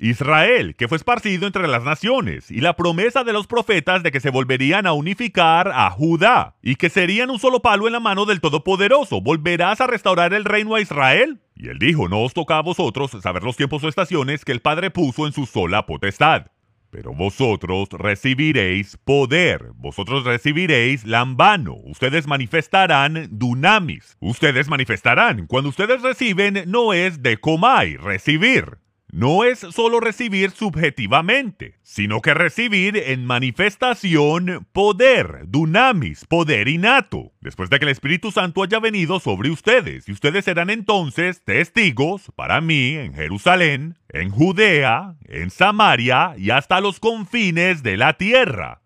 Israel, 0.00 0.76
que 0.76 0.88
fue 0.88 0.96
esparcido 0.96 1.46
entre 1.46 1.68
las 1.68 1.84
naciones, 1.84 2.50
y 2.50 2.60
la 2.62 2.74
promesa 2.74 3.22
de 3.22 3.34
los 3.34 3.46
profetas 3.46 4.02
de 4.02 4.10
que 4.10 4.20
se 4.20 4.30
volverían 4.30 4.86
a 4.86 4.94
unificar 4.94 5.68
a 5.68 5.90
Judá, 5.90 6.56
y 6.62 6.76
que 6.76 6.88
serían 6.88 7.30
un 7.30 7.38
solo 7.38 7.60
palo 7.60 7.86
en 7.86 7.92
la 7.92 8.00
mano 8.00 8.24
del 8.24 8.40
Todopoderoso. 8.40 9.20
¿Volverás 9.20 9.80
a 9.82 9.86
restaurar 9.86 10.32
el 10.32 10.46
reino 10.46 10.74
a 10.74 10.80
Israel? 10.80 11.40
Y 11.54 11.68
él 11.68 11.78
dijo, 11.78 12.08
no 12.08 12.22
os 12.22 12.32
toca 12.32 12.56
a 12.56 12.62
vosotros 12.62 13.10
saber 13.20 13.42
los 13.42 13.56
tiempos 13.56 13.84
o 13.84 13.88
estaciones 13.88 14.46
que 14.46 14.52
el 14.52 14.60
Padre 14.60 14.90
puso 14.90 15.26
en 15.26 15.34
su 15.34 15.44
sola 15.44 15.84
potestad. 15.84 16.46
Pero 16.90 17.14
vosotros 17.14 17.88
recibiréis 17.92 18.96
poder, 18.96 19.70
vosotros 19.76 20.24
recibiréis 20.24 21.04
lambano, 21.06 21.74
ustedes 21.84 22.26
manifestarán 22.26 23.28
dunamis, 23.30 24.16
ustedes 24.20 24.68
manifestarán. 24.68 25.46
Cuando 25.46 25.68
ustedes 25.68 26.02
reciben, 26.02 26.64
no 26.66 26.92
es 26.92 27.22
de 27.22 27.36
comai, 27.38 27.96
recibir. 27.96 28.78
No 29.12 29.42
es 29.42 29.58
solo 29.58 29.98
recibir 29.98 30.52
subjetivamente, 30.52 31.74
sino 31.82 32.20
que 32.20 32.32
recibir 32.32 32.96
en 32.96 33.26
manifestación 33.26 34.68
poder, 34.72 35.46
dunamis, 35.48 36.24
poder 36.26 36.68
innato, 36.68 37.32
después 37.40 37.70
de 37.70 37.80
que 37.80 37.86
el 37.86 37.90
Espíritu 37.90 38.30
Santo 38.30 38.62
haya 38.62 38.78
venido 38.78 39.18
sobre 39.18 39.50
ustedes, 39.50 40.08
y 40.08 40.12
ustedes 40.12 40.44
serán 40.44 40.70
entonces 40.70 41.42
testigos 41.44 42.30
para 42.36 42.60
mí 42.60 42.94
en 42.94 43.12
Jerusalén, 43.12 43.98
en 44.10 44.30
Judea, 44.30 45.16
en 45.24 45.50
Samaria 45.50 46.34
y 46.36 46.50
hasta 46.50 46.80
los 46.80 47.00
confines 47.00 47.82
de 47.82 47.96
la 47.96 48.14
tierra. 48.14 48.82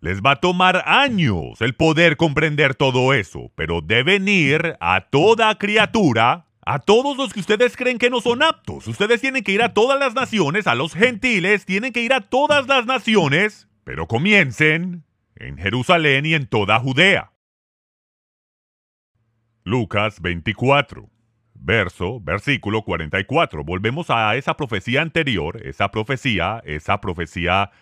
Les 0.00 0.22
va 0.22 0.32
a 0.32 0.36
tomar 0.36 0.82
años 0.86 1.60
el 1.60 1.74
poder 1.74 2.16
comprender 2.16 2.74
todo 2.74 3.12
eso, 3.12 3.52
pero 3.54 3.82
deben 3.82 4.26
ir 4.26 4.76
a 4.80 5.02
toda 5.10 5.58
criatura 5.58 6.46
a 6.72 6.78
todos 6.78 7.16
los 7.16 7.32
que 7.32 7.40
ustedes 7.40 7.76
creen 7.76 7.98
que 7.98 8.10
no 8.10 8.20
son 8.20 8.44
aptos. 8.44 8.86
Ustedes 8.86 9.20
tienen 9.20 9.42
que 9.42 9.50
ir 9.50 9.60
a 9.60 9.74
todas 9.74 9.98
las 9.98 10.14
naciones, 10.14 10.68
a 10.68 10.76
los 10.76 10.94
gentiles, 10.94 11.66
tienen 11.66 11.92
que 11.92 12.00
ir 12.00 12.12
a 12.12 12.20
todas 12.20 12.68
las 12.68 12.86
naciones, 12.86 13.66
pero 13.82 14.06
comiencen 14.06 15.02
en 15.34 15.58
Jerusalén 15.58 16.26
y 16.26 16.34
en 16.34 16.46
toda 16.46 16.78
Judea. 16.78 17.32
Lucas 19.64 20.20
24, 20.20 21.10
verso, 21.54 22.20
versículo 22.20 22.84
44. 22.84 23.64
Volvemos 23.64 24.08
a 24.08 24.36
esa 24.36 24.56
profecía 24.56 25.02
anterior, 25.02 25.60
esa 25.66 25.90
profecía, 25.90 26.62
esa 26.64 27.00
profecía, 27.00 27.72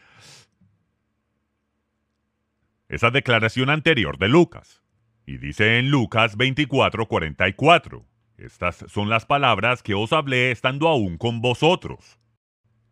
esa 2.88 3.11
declaración 3.11 3.68
anterior 3.68 4.16
de 4.16 4.29
Lucas. 4.29 4.83
Y 5.27 5.37
dice 5.37 5.79
en 5.79 5.90
Lucas 5.90 6.38
24, 6.38 7.07
44. 7.07 8.08
Estas 8.38 8.85
son 8.88 9.09
las 9.09 9.27
palabras 9.27 9.83
que 9.83 9.94
os 9.94 10.12
hablé 10.12 10.53
estando 10.53 10.87
aún 10.87 11.18
con 11.18 11.40
vosotros, 11.40 12.20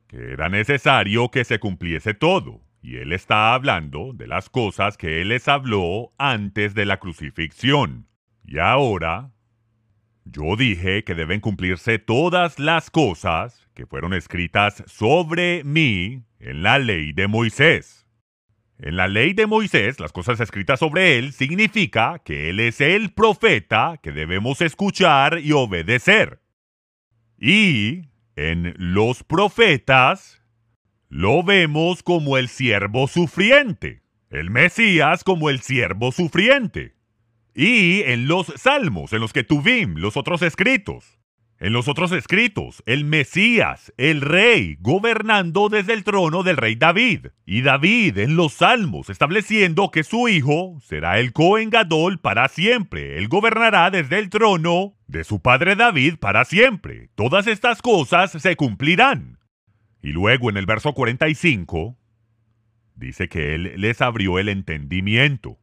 que 0.09 0.33
era 0.33 0.49
necesario 0.49 1.31
que 1.31 1.45
se 1.45 1.61
cumpliese 1.61 2.15
todo, 2.15 2.63
y 2.83 2.97
él 2.97 3.13
está 3.13 3.55
hablando 3.55 4.13
de 4.13 4.27
las 4.27 4.51
cosas 4.51 4.97
que 4.97 5.23
él 5.23 5.29
les 5.29 5.47
habló 5.47 6.13
antes 6.19 6.75
de 6.75 6.85
la 6.85 6.99
crucifixión. 6.99 8.09
Y 8.45 8.59
ahora, 8.59 9.31
yo 10.25 10.57
dije 10.57 11.05
que 11.05 11.15
deben 11.15 11.41
cumplirse 11.41 12.01
todas 12.01 12.59
las 12.59 12.91
cosas 12.91 13.69
que 13.73 13.87
fueron 13.87 14.15
escritas 14.15 14.83
sobre 14.87 15.63
mí 15.63 16.25
en 16.41 16.63
la 16.65 16.81
ley 16.81 17.13
de 17.13 17.29
Moisés. 17.29 18.06
En 18.79 18.97
la 18.97 19.09
ley 19.09 19.33
de 19.33 19.47
Moisés, 19.47 19.99
las 20.01 20.13
cosas 20.13 20.39
escritas 20.41 20.81
sobre 20.81 21.19
él 21.19 21.33
significa 21.33 22.21
que 22.25 22.51
él 22.51 22.61
es 22.61 22.81
el 22.83 23.13
profeta 23.13 23.99
que 24.03 24.13
debemos 24.13 24.61
escuchar 24.61 25.39
y 25.39 25.53
obedecer. 25.53 26.41
Y 27.39 28.11
en 28.37 28.75
los 28.77 29.25
profetas 29.25 30.43
lo 31.09 31.43
vemos 31.43 32.03
como 32.03 32.37
el 32.37 32.49
siervo 32.49 33.09
sufriente, 33.09 34.03
el 34.29 34.51
Mesías 34.51 35.25
como 35.25 35.49
el 35.49 35.61
siervo 35.61 36.13
sufriente. 36.13 36.97
Y 37.55 38.03
en 38.03 38.29
los 38.29 38.53
salmos, 38.57 39.15
en 39.15 39.21
los 39.21 39.33
que 39.33 39.43
tuvimos 39.43 39.99
los 39.99 40.19
otros 40.19 40.43
escritos, 40.43 41.19
en 41.59 41.73
los 41.73 41.89
otros 41.89 42.13
escritos, 42.13 42.83
el 42.85 43.05
Mesías, 43.05 43.93
el 43.97 44.21
rey, 44.21 44.77
gobernando 44.81 45.71
desde 45.71 45.95
el 45.95 46.05
trono 46.05 46.43
del 46.43 46.59
rey 46.59 46.75
David. 46.75 47.29
Y 47.47 47.63
David 47.63 48.19
en 48.19 48.37
los 48.37 48.53
salmos, 48.53 49.09
estableciendo 49.09 49.91
que 49.91 50.05
su 50.05 50.29
hijo 50.29 50.79
será 50.83 51.19
el 51.19 51.33
Cohen 51.33 51.71
Gadol 51.71 52.21
para 52.21 52.49
siempre. 52.49 53.17
Él 53.17 53.29
gobernará 53.29 53.91
desde 53.91 54.19
el 54.19 54.29
trono 54.29 54.97
de 55.07 55.25
su 55.25 55.41
padre 55.41 55.77
David 55.77 56.17
para 56.17 56.45
siempre. 56.45 57.09
Todas 57.15 57.47
estas 57.47 57.81
cosas 57.81 58.33
se 58.33 58.57
cumplirán. 58.57 59.39
Y 60.03 60.09
luego 60.09 60.51
en 60.51 60.59
el 60.59 60.67
verso 60.67 60.93
45, 60.93 61.97
dice 62.95 63.29
que 63.29 63.55
él 63.55 63.73
les 63.77 64.03
abrió 64.03 64.39
el 64.39 64.51
entendimiento. 64.51 65.59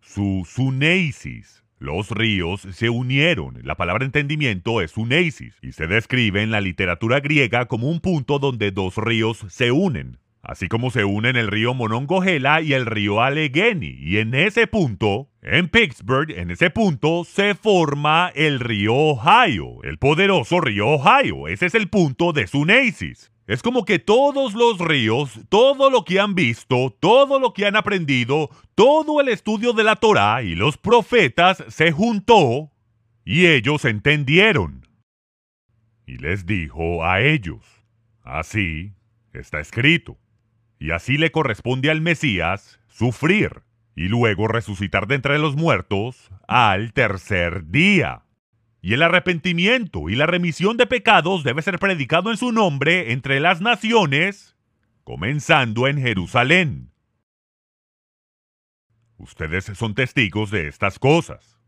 Su 0.00 0.44
suneisis 0.48 1.60
los 1.80 2.10
ríos 2.10 2.60
se 2.72 2.90
unieron. 2.90 3.58
La 3.64 3.74
palabra 3.74 4.04
entendimiento 4.04 4.82
es 4.82 4.96
uneisis 4.98 5.54
y 5.62 5.72
se 5.72 5.86
describe 5.86 6.42
en 6.42 6.50
la 6.50 6.60
literatura 6.60 7.20
griega 7.20 7.66
como 7.66 7.88
un 7.88 8.00
punto 8.00 8.38
donde 8.38 8.70
dos 8.70 8.98
ríos 8.98 9.46
se 9.48 9.72
unen, 9.72 10.18
así 10.42 10.68
como 10.68 10.90
se 10.90 11.04
unen 11.04 11.36
el 11.36 11.48
río 11.48 11.72
Monongahela 11.72 12.60
y 12.60 12.74
el 12.74 12.84
río 12.84 13.22
Allegheny. 13.22 13.96
Y 13.98 14.18
en 14.18 14.34
ese 14.34 14.66
punto, 14.66 15.30
en 15.40 15.68
Pittsburgh, 15.68 16.30
en 16.30 16.50
ese 16.50 16.68
punto 16.68 17.24
se 17.24 17.54
forma 17.54 18.30
el 18.34 18.60
río 18.60 18.94
Ohio, 18.94 19.82
el 19.82 19.96
poderoso 19.96 20.60
río 20.60 20.86
Ohio. 20.86 21.48
Ese 21.48 21.64
es 21.64 21.74
el 21.74 21.88
punto 21.88 22.34
de 22.34 22.46
Suneisis. 22.46 23.32
Es 23.50 23.62
como 23.62 23.84
que 23.84 23.98
todos 23.98 24.54
los 24.54 24.78
ríos, 24.78 25.40
todo 25.48 25.90
lo 25.90 26.04
que 26.04 26.20
han 26.20 26.36
visto, 26.36 26.96
todo 27.00 27.40
lo 27.40 27.52
que 27.52 27.66
han 27.66 27.74
aprendido, 27.74 28.48
todo 28.76 29.20
el 29.20 29.26
estudio 29.26 29.72
de 29.72 29.82
la 29.82 29.96
Torá 29.96 30.44
y 30.44 30.54
los 30.54 30.78
profetas 30.78 31.64
se 31.66 31.90
juntó 31.90 32.70
y 33.24 33.46
ellos 33.46 33.84
entendieron. 33.84 34.86
Y 36.06 36.18
les 36.18 36.46
dijo 36.46 37.04
a 37.04 37.22
ellos, 37.22 37.64
así 38.22 38.92
está 39.32 39.58
escrito, 39.58 40.16
y 40.78 40.92
así 40.92 41.18
le 41.18 41.32
corresponde 41.32 41.90
al 41.90 42.02
Mesías 42.02 42.78
sufrir 42.86 43.62
y 43.96 44.06
luego 44.06 44.46
resucitar 44.46 45.08
de 45.08 45.16
entre 45.16 45.40
los 45.40 45.56
muertos 45.56 46.30
al 46.46 46.92
tercer 46.92 47.68
día. 47.68 48.22
Y 48.82 48.94
el 48.94 49.02
arrepentimiento 49.02 50.08
y 50.08 50.16
la 50.16 50.26
remisión 50.26 50.76
de 50.76 50.86
pecados 50.86 51.44
debe 51.44 51.62
ser 51.62 51.78
predicado 51.78 52.30
en 52.30 52.38
su 52.38 52.50
nombre 52.50 53.12
entre 53.12 53.40
las 53.40 53.60
naciones, 53.60 54.56
comenzando 55.04 55.86
en 55.86 55.98
Jerusalén. 55.98 56.90
Ustedes 59.18 59.66
son 59.74 59.94
testigos 59.94 60.50
de 60.50 60.66
estas 60.66 60.98
cosas. 60.98 61.60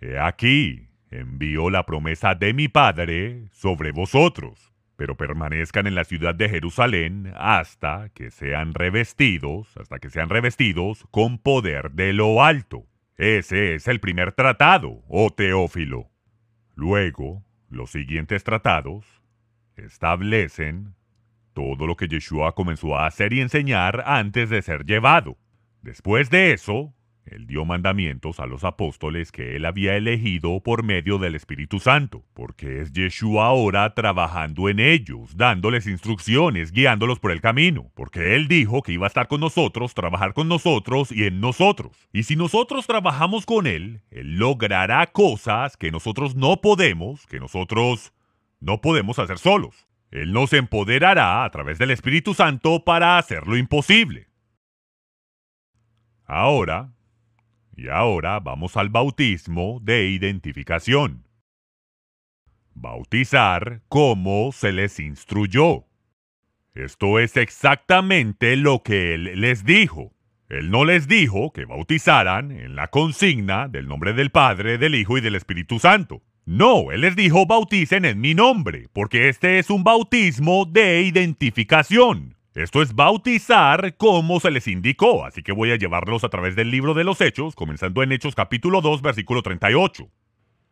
He 0.00 0.18
aquí, 0.18 0.88
envío 1.10 1.68
la 1.68 1.84
promesa 1.84 2.34
de 2.34 2.54
mi 2.54 2.68
Padre 2.68 3.48
sobre 3.52 3.92
vosotros, 3.92 4.72
pero 4.96 5.14
permanezcan 5.14 5.86
en 5.86 5.94
la 5.94 6.04
ciudad 6.04 6.34
de 6.34 6.48
Jerusalén 6.48 7.34
hasta 7.36 8.08
que 8.14 8.30
sean 8.30 8.72
revestidos, 8.72 9.76
hasta 9.76 9.98
que 9.98 10.08
sean 10.08 10.30
revestidos 10.30 11.04
con 11.10 11.36
poder 11.36 11.90
de 11.90 12.14
lo 12.14 12.42
alto. 12.42 12.86
Ese 13.18 13.74
es 13.74 13.88
el 13.88 14.00
primer 14.00 14.32
tratado, 14.32 15.02
oh 15.08 15.30
Teófilo. 15.30 16.15
Luego, 16.76 17.42
los 17.70 17.90
siguientes 17.90 18.44
tratados 18.44 19.06
establecen 19.76 20.94
todo 21.54 21.86
lo 21.86 21.96
que 21.96 22.06
Yeshua 22.06 22.54
comenzó 22.54 22.96
a 22.96 23.06
hacer 23.06 23.32
y 23.32 23.40
enseñar 23.40 24.04
antes 24.06 24.50
de 24.50 24.60
ser 24.60 24.84
llevado. 24.84 25.38
Después 25.80 26.28
de 26.28 26.52
eso, 26.52 26.94
él 27.26 27.46
dio 27.46 27.64
mandamientos 27.64 28.38
a 28.38 28.46
los 28.46 28.62
apóstoles 28.64 29.32
que 29.32 29.56
él 29.56 29.64
había 29.64 29.96
elegido 29.96 30.60
por 30.60 30.84
medio 30.84 31.18
del 31.18 31.34
Espíritu 31.34 31.80
Santo, 31.80 32.24
porque 32.34 32.80
es 32.80 32.92
Yeshua 32.92 33.46
ahora 33.46 33.94
trabajando 33.94 34.68
en 34.68 34.78
ellos, 34.78 35.36
dándoles 35.36 35.86
instrucciones, 35.86 36.72
guiándolos 36.72 37.18
por 37.18 37.32
el 37.32 37.40
camino, 37.40 37.90
porque 37.94 38.36
él 38.36 38.46
dijo 38.46 38.82
que 38.82 38.92
iba 38.92 39.06
a 39.06 39.08
estar 39.08 39.26
con 39.26 39.40
nosotros, 39.40 39.94
trabajar 39.94 40.34
con 40.34 40.48
nosotros 40.48 41.10
y 41.10 41.24
en 41.24 41.40
nosotros. 41.40 42.08
Y 42.12 42.22
si 42.22 42.36
nosotros 42.36 42.86
trabajamos 42.86 43.44
con 43.44 43.66
él, 43.66 44.02
él 44.10 44.36
logrará 44.36 45.06
cosas 45.08 45.76
que 45.76 45.90
nosotros 45.90 46.36
no 46.36 46.60
podemos, 46.60 47.26
que 47.26 47.40
nosotros 47.40 48.12
no 48.60 48.80
podemos 48.80 49.18
hacer 49.18 49.38
solos. 49.38 49.86
Él 50.10 50.32
nos 50.32 50.52
empoderará 50.52 51.44
a 51.44 51.50
través 51.50 51.78
del 51.78 51.90
Espíritu 51.90 52.34
Santo 52.34 52.84
para 52.84 53.18
hacer 53.18 53.46
lo 53.46 53.56
imposible. 53.56 54.28
Ahora, 56.24 56.95
y 57.76 57.88
ahora 57.88 58.40
vamos 58.40 58.76
al 58.76 58.88
bautismo 58.88 59.78
de 59.82 60.08
identificación. 60.08 61.24
Bautizar 62.74 63.82
como 63.88 64.50
se 64.52 64.72
les 64.72 64.98
instruyó. 64.98 65.84
Esto 66.74 67.18
es 67.18 67.36
exactamente 67.36 68.56
lo 68.56 68.82
que 68.82 69.14
él 69.14 69.40
les 69.40 69.64
dijo. 69.64 70.12
Él 70.48 70.70
no 70.70 70.84
les 70.84 71.08
dijo 71.08 71.52
que 71.52 71.64
bautizaran 71.64 72.50
en 72.50 72.76
la 72.76 72.88
consigna 72.88 73.68
del 73.68 73.88
nombre 73.88 74.12
del 74.12 74.30
Padre, 74.30 74.78
del 74.78 74.94
Hijo 74.94 75.18
y 75.18 75.20
del 75.20 75.34
Espíritu 75.34 75.78
Santo. 75.78 76.22
No, 76.44 76.92
él 76.92 77.00
les 77.00 77.16
dijo 77.16 77.46
bauticen 77.46 78.04
en 78.04 78.20
mi 78.20 78.34
nombre, 78.34 78.88
porque 78.92 79.28
este 79.28 79.58
es 79.58 79.68
un 79.68 79.82
bautismo 79.82 80.64
de 80.64 81.02
identificación. 81.02 82.35
Esto 82.56 82.80
es 82.80 82.94
bautizar 82.94 83.98
como 83.98 84.40
se 84.40 84.50
les 84.50 84.66
indicó, 84.66 85.26
así 85.26 85.42
que 85.42 85.52
voy 85.52 85.72
a 85.72 85.76
llevarlos 85.76 86.24
a 86.24 86.30
través 86.30 86.56
del 86.56 86.70
libro 86.70 86.94
de 86.94 87.04
los 87.04 87.20
Hechos, 87.20 87.54
comenzando 87.54 88.02
en 88.02 88.12
Hechos 88.12 88.34
capítulo 88.34 88.80
2, 88.80 89.02
versículo 89.02 89.42
38. 89.42 90.08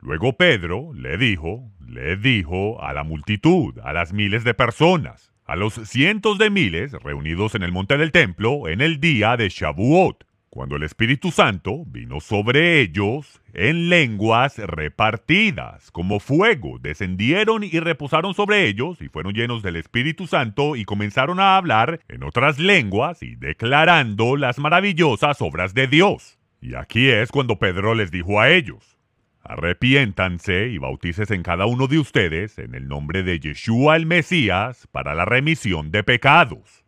Luego 0.00 0.34
Pedro 0.38 0.94
le 0.94 1.18
dijo, 1.18 1.70
le 1.86 2.16
dijo 2.16 2.82
a 2.82 2.94
la 2.94 3.04
multitud, 3.04 3.78
a 3.84 3.92
las 3.92 4.14
miles 4.14 4.44
de 4.44 4.54
personas, 4.54 5.34
a 5.44 5.56
los 5.56 5.74
cientos 5.74 6.38
de 6.38 6.48
miles 6.48 6.92
reunidos 6.92 7.54
en 7.54 7.62
el 7.62 7.70
monte 7.70 7.98
del 7.98 8.12
templo 8.12 8.66
en 8.66 8.80
el 8.80 8.98
día 8.98 9.36
de 9.36 9.50
Shavuot, 9.50 10.24
cuando 10.54 10.76
el 10.76 10.84
Espíritu 10.84 11.32
Santo 11.32 11.82
vino 11.84 12.20
sobre 12.20 12.80
ellos 12.80 13.42
en 13.54 13.88
lenguas 13.88 14.56
repartidas, 14.56 15.90
como 15.90 16.20
fuego, 16.20 16.78
descendieron 16.78 17.64
y 17.64 17.80
reposaron 17.80 18.34
sobre 18.34 18.68
ellos 18.68 19.02
y 19.02 19.08
fueron 19.08 19.34
llenos 19.34 19.64
del 19.64 19.74
Espíritu 19.74 20.28
Santo 20.28 20.76
y 20.76 20.84
comenzaron 20.84 21.40
a 21.40 21.56
hablar 21.56 21.98
en 22.06 22.22
otras 22.22 22.60
lenguas 22.60 23.20
y 23.24 23.34
declarando 23.34 24.36
las 24.36 24.60
maravillosas 24.60 25.42
obras 25.42 25.74
de 25.74 25.88
Dios. 25.88 26.38
Y 26.60 26.76
aquí 26.76 27.08
es 27.08 27.32
cuando 27.32 27.58
Pedro 27.58 27.96
les 27.96 28.12
dijo 28.12 28.40
a 28.40 28.48
ellos, 28.48 28.96
arrepiéntanse 29.42 30.68
y 30.68 30.78
bautícese 30.78 31.34
en 31.34 31.42
cada 31.42 31.66
uno 31.66 31.88
de 31.88 31.98
ustedes 31.98 32.60
en 32.60 32.76
el 32.76 32.86
nombre 32.86 33.24
de 33.24 33.40
Yeshua 33.40 33.96
el 33.96 34.06
Mesías 34.06 34.86
para 34.92 35.16
la 35.16 35.24
remisión 35.24 35.90
de 35.90 36.04
pecados 36.04 36.83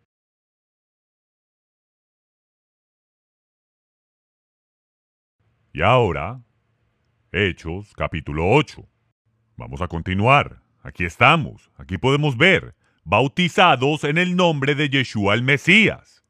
Y 5.73 5.81
ahora, 5.81 6.41
Hechos 7.31 7.93
capítulo 7.95 8.49
8. 8.49 8.87
Vamos 9.57 9.81
a 9.81 9.87
continuar. 9.87 10.61
Aquí 10.81 11.03
estamos. 11.05 11.69
Aquí 11.77 11.97
podemos 11.97 12.37
ver. 12.37 12.73
Bautizados 13.03 14.03
en 14.03 14.17
el 14.17 14.35
nombre 14.35 14.75
de 14.75 14.89
Yeshua 14.89 15.33
el 15.33 15.43
Mesías. 15.43 16.23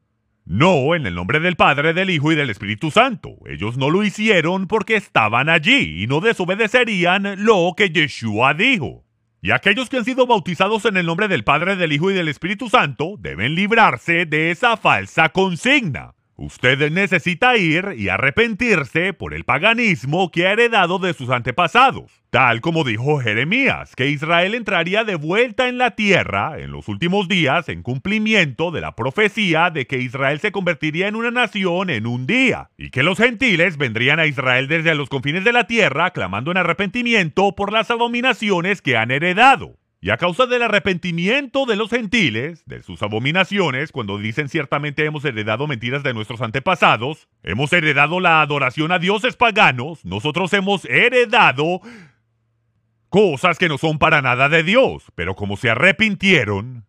No 0.43 0.95
en 0.95 1.05
el 1.05 1.15
nombre 1.15 1.39
del 1.39 1.55
Padre, 1.55 1.93
del 1.93 2.09
Hijo 2.09 2.31
y 2.31 2.35
del 2.35 2.49
Espíritu 2.49 2.89
Santo. 2.91 3.37
Ellos 3.45 3.77
no 3.77 3.89
lo 3.89 4.03
hicieron 4.03 4.67
porque 4.67 4.95
estaban 4.95 5.49
allí 5.49 6.03
y 6.03 6.07
no 6.07 6.19
desobedecerían 6.19 7.45
lo 7.45 7.73
que 7.77 7.89
Yeshua 7.89 8.53
dijo. 8.53 9.05
Y 9.41 9.51
aquellos 9.51 9.89
que 9.89 9.97
han 9.97 10.05
sido 10.05 10.25
bautizados 10.25 10.85
en 10.85 10.97
el 10.97 11.05
nombre 11.05 11.27
del 11.27 11.43
Padre, 11.43 11.75
del 11.75 11.93
Hijo 11.93 12.11
y 12.11 12.15
del 12.15 12.27
Espíritu 12.27 12.69
Santo 12.69 13.15
deben 13.19 13.55
librarse 13.55 14.25
de 14.25 14.51
esa 14.51 14.77
falsa 14.77 15.29
consigna. 15.29 16.16
Usted 16.39 16.91
necesita 16.91 17.57
ir 17.57 17.95
y 17.97 18.09
arrepentirse 18.09 19.11
por 19.11 19.33
el 19.33 19.43
paganismo 19.43 20.29
que 20.29 20.45
ha 20.45 20.51
heredado 20.51 20.99
de 20.99 21.15
sus 21.15 21.31
antepasados, 21.31 22.11
tal 22.29 22.61
como 22.61 22.83
dijo 22.83 23.19
Jeremías, 23.19 23.95
que 23.95 24.11
Israel 24.11 24.53
entraría 24.53 25.03
de 25.03 25.15
vuelta 25.15 25.67
en 25.67 25.79
la 25.79 25.95
tierra 25.95 26.59
en 26.59 26.71
los 26.71 26.89
últimos 26.89 27.27
días 27.27 27.69
en 27.69 27.81
cumplimiento 27.81 28.69
de 28.69 28.81
la 28.81 28.95
profecía 28.95 29.71
de 29.71 29.87
que 29.87 29.97
Israel 29.97 30.39
se 30.39 30.51
convertiría 30.51 31.07
en 31.07 31.15
una 31.15 31.31
nación 31.31 31.89
en 31.89 32.05
un 32.05 32.27
día, 32.27 32.69
y 32.77 32.91
que 32.91 33.01
los 33.01 33.17
gentiles 33.17 33.77
vendrían 33.77 34.19
a 34.19 34.27
Israel 34.27 34.67
desde 34.67 34.93
los 34.93 35.09
confines 35.09 35.43
de 35.43 35.53
la 35.53 35.65
tierra 35.65 36.11
clamando 36.11 36.51
en 36.51 36.57
arrepentimiento 36.57 37.55
por 37.55 37.73
las 37.73 37.89
abominaciones 37.89 38.83
que 38.83 38.95
han 38.95 39.09
heredado. 39.09 39.79
Y 39.99 40.11
a 40.11 40.17
causa 40.17 40.45
del 40.45 40.61
arrepentimiento 40.61 41.65
de 41.65 41.75
los 41.75 41.89
gentiles, 41.89 42.63
de 42.65 42.83
sus 42.83 43.01
abominaciones, 43.01 43.91
cuando 43.91 44.19
dicen 44.19 44.47
ciertamente 44.47 45.05
hemos 45.05 45.25
heredado 45.25 45.65
mentiras 45.65 46.03
de 46.03 46.13
nuestros 46.13 46.41
antepasados, 46.41 47.27
hemos 47.41 47.73
heredado 47.73 48.19
la 48.19 48.41
adoración 48.41 48.91
a 48.91 48.99
dioses 48.99 49.35
paganos, 49.35 50.05
nosotros 50.05 50.53
hemos 50.53 50.85
heredado 50.85 51.81
cosas 53.09 53.57
que 53.57 53.69
no 53.69 53.79
son 53.79 53.97
para 53.97 54.21
nada 54.21 54.49
de 54.49 54.63
Dios, 54.63 55.05
pero 55.15 55.35
como 55.35 55.57
se 55.57 55.71
arrepintieron 55.71 56.85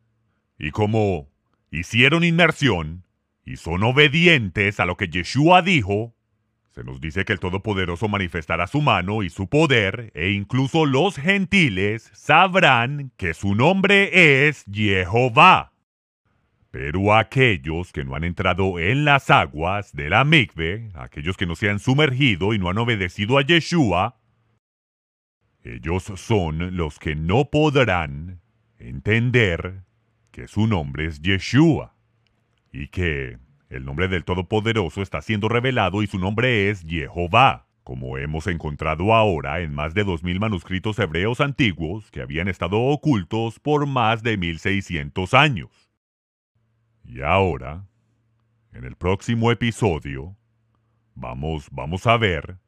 y 0.59 0.71
como 0.71 1.29
hicieron 1.71 2.25
inmersión 2.25 3.07
y 3.45 3.57
son 3.57 3.83
obedientes 3.85 4.81
a 4.81 4.87
lo 4.87 4.99
que 4.99 5.09
Yeshua 5.09 5.63
dijo, 5.63 6.15
se 6.79 6.85
nos 6.85 7.01
dice 7.01 7.24
que 7.24 7.33
el 7.33 7.41
Todopoderoso 7.41 8.07
manifestará 8.07 8.68
su 8.68 8.81
mano 8.81 9.24
y 9.24 9.31
su 9.31 9.49
poder, 9.49 10.12
e 10.14 10.31
incluso 10.31 10.87
los 10.87 11.16
gentiles 11.16 12.09
sabrán 12.14 13.11
que 13.16 13.35
su 13.35 13.57
nombre 13.57 14.47
es 14.47 14.64
Jehová. 14.72 15.72
Pero 16.70 17.16
aquellos 17.16 17.91
que 17.91 18.05
no 18.05 18.14
han 18.14 18.22
entrado 18.22 18.79
en 18.79 19.05
las 19.05 19.29
aguas 19.29 19.93
de 19.93 20.09
la 20.09 20.22
mikve, 20.22 20.93
aquellos 20.95 21.37
que 21.37 21.47
no 21.47 21.57
se 21.57 21.68
han 21.68 21.81
sumergido 21.81 22.55
y 22.55 22.61
no 22.61 22.70
han 22.70 22.79
obedecido 22.79 23.39
a 23.39 23.43
Yeshua, 23.43 24.20
ellos 25.64 26.05
son 26.14 26.76
los 26.76 27.01
que 27.01 27.16
no 27.16 27.47
podrán 27.51 28.41
entender 28.79 29.83
que 30.31 30.47
su 30.47 30.68
nombre 30.68 31.07
es 31.07 31.20
Yeshua 31.22 31.97
y 32.70 32.87
que 32.87 33.39
el 33.69 33.85
nombre 33.85 34.09
del 34.09 34.25
Todopoderoso 34.25 35.03
está 35.03 35.21
siendo 35.21 35.49
revelado 35.49 36.03
y 36.03 36.07
su 36.07 36.19
nombre 36.19 36.71
es 36.71 36.83
Jehová, 36.83 37.66
como 37.85 38.16
hemos 38.19 38.47
encontrado 38.47 39.14
ahora 39.14 39.61
en 39.61 39.75
más 39.75 39.95
de 39.95 40.05
2.000 40.05 40.39
manuscritos 40.41 40.99
hebreos 40.99 41.41
antiguos 41.41 42.11
que 42.11 42.23
habían 42.23 42.49
estado 42.49 42.81
ocultos 42.81 43.61
por 43.61 43.87
más 43.87 44.23
de 44.23 44.39
1.600 44.39 45.39
años. 45.39 45.91
Y 47.05 47.23
ahora, 47.23 47.87
en 48.73 48.85
el 48.85 48.97
próximo 48.97 49.51
episodio, 49.51 50.37
vamos, 51.14 51.69
vamos 51.71 52.07
a 52.07 52.16
ver, 52.16 52.59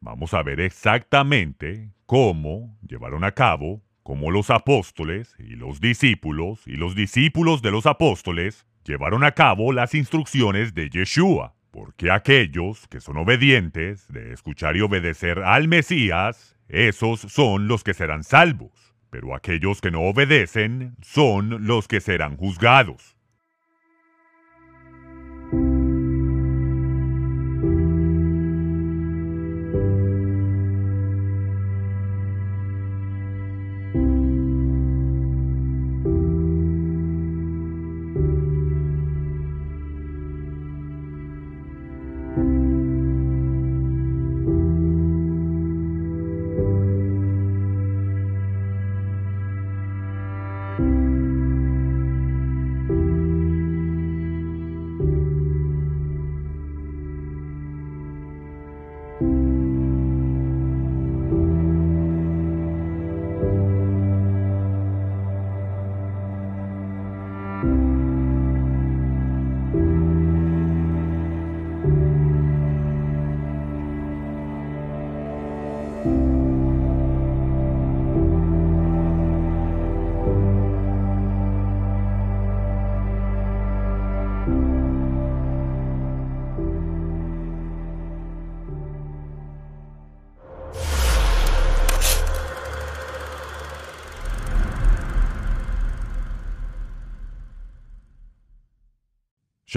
vamos 0.00 0.34
a 0.34 0.42
ver 0.42 0.60
exactamente 0.60 1.90
cómo 2.06 2.76
llevaron 2.86 3.24
a 3.24 3.32
cabo 3.32 3.82
cómo 4.06 4.30
los 4.30 4.50
apóstoles 4.50 5.34
y 5.40 5.56
los 5.56 5.80
discípulos 5.80 6.64
y 6.66 6.76
los 6.76 6.94
discípulos 6.94 7.60
de 7.60 7.72
los 7.72 7.86
apóstoles 7.86 8.64
llevaron 8.86 9.24
a 9.24 9.32
cabo 9.32 9.72
las 9.72 9.94
instrucciones 9.94 10.74
de 10.74 10.88
Yeshua, 10.88 11.54
porque 11.70 12.10
aquellos 12.10 12.86
que 12.88 13.00
son 13.00 13.18
obedientes 13.18 14.06
de 14.08 14.32
escuchar 14.32 14.76
y 14.76 14.80
obedecer 14.80 15.40
al 15.40 15.68
Mesías, 15.68 16.56
esos 16.68 17.20
son 17.20 17.68
los 17.68 17.84
que 17.84 17.94
serán 17.94 18.24
salvos, 18.24 18.94
pero 19.10 19.34
aquellos 19.34 19.80
que 19.80 19.90
no 19.90 20.02
obedecen 20.02 20.96
son 21.02 21.66
los 21.66 21.88
que 21.88 22.00
serán 22.00 22.36
juzgados. 22.36 23.15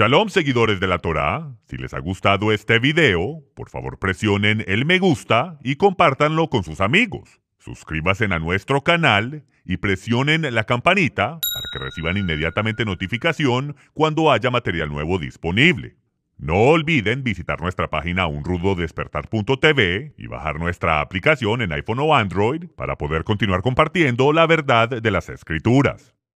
Shalom 0.00 0.30
seguidores 0.30 0.80
de 0.80 0.86
la 0.86 0.96
Torá, 0.96 1.52
si 1.66 1.76
les 1.76 1.92
ha 1.92 1.98
gustado 1.98 2.52
este 2.52 2.78
video, 2.78 3.42
por 3.54 3.68
favor 3.68 3.98
presionen 3.98 4.64
el 4.66 4.86
me 4.86 4.98
gusta 4.98 5.58
y 5.62 5.76
compártanlo 5.76 6.48
con 6.48 6.64
sus 6.64 6.80
amigos. 6.80 7.42
Suscríbanse 7.58 8.24
a 8.24 8.38
nuestro 8.38 8.80
canal 8.80 9.44
y 9.66 9.76
presionen 9.76 10.54
la 10.54 10.64
campanita 10.64 11.38
para 11.52 11.66
que 11.70 11.78
reciban 11.80 12.16
inmediatamente 12.16 12.86
notificación 12.86 13.76
cuando 13.92 14.32
haya 14.32 14.50
material 14.50 14.88
nuevo 14.88 15.18
disponible. 15.18 15.96
No 16.38 16.54
olviden 16.54 17.22
visitar 17.22 17.60
nuestra 17.60 17.90
página 17.90 18.26
unrudodespertar.tv 18.26 20.14
y 20.16 20.26
bajar 20.28 20.58
nuestra 20.58 21.02
aplicación 21.02 21.60
en 21.60 21.72
iPhone 21.72 21.98
o 21.98 22.14
Android 22.16 22.68
para 22.74 22.96
poder 22.96 23.22
continuar 23.22 23.60
compartiendo 23.60 24.32
la 24.32 24.46
verdad 24.46 24.88
de 24.88 25.10
las 25.10 25.28
escrituras. 25.28 26.14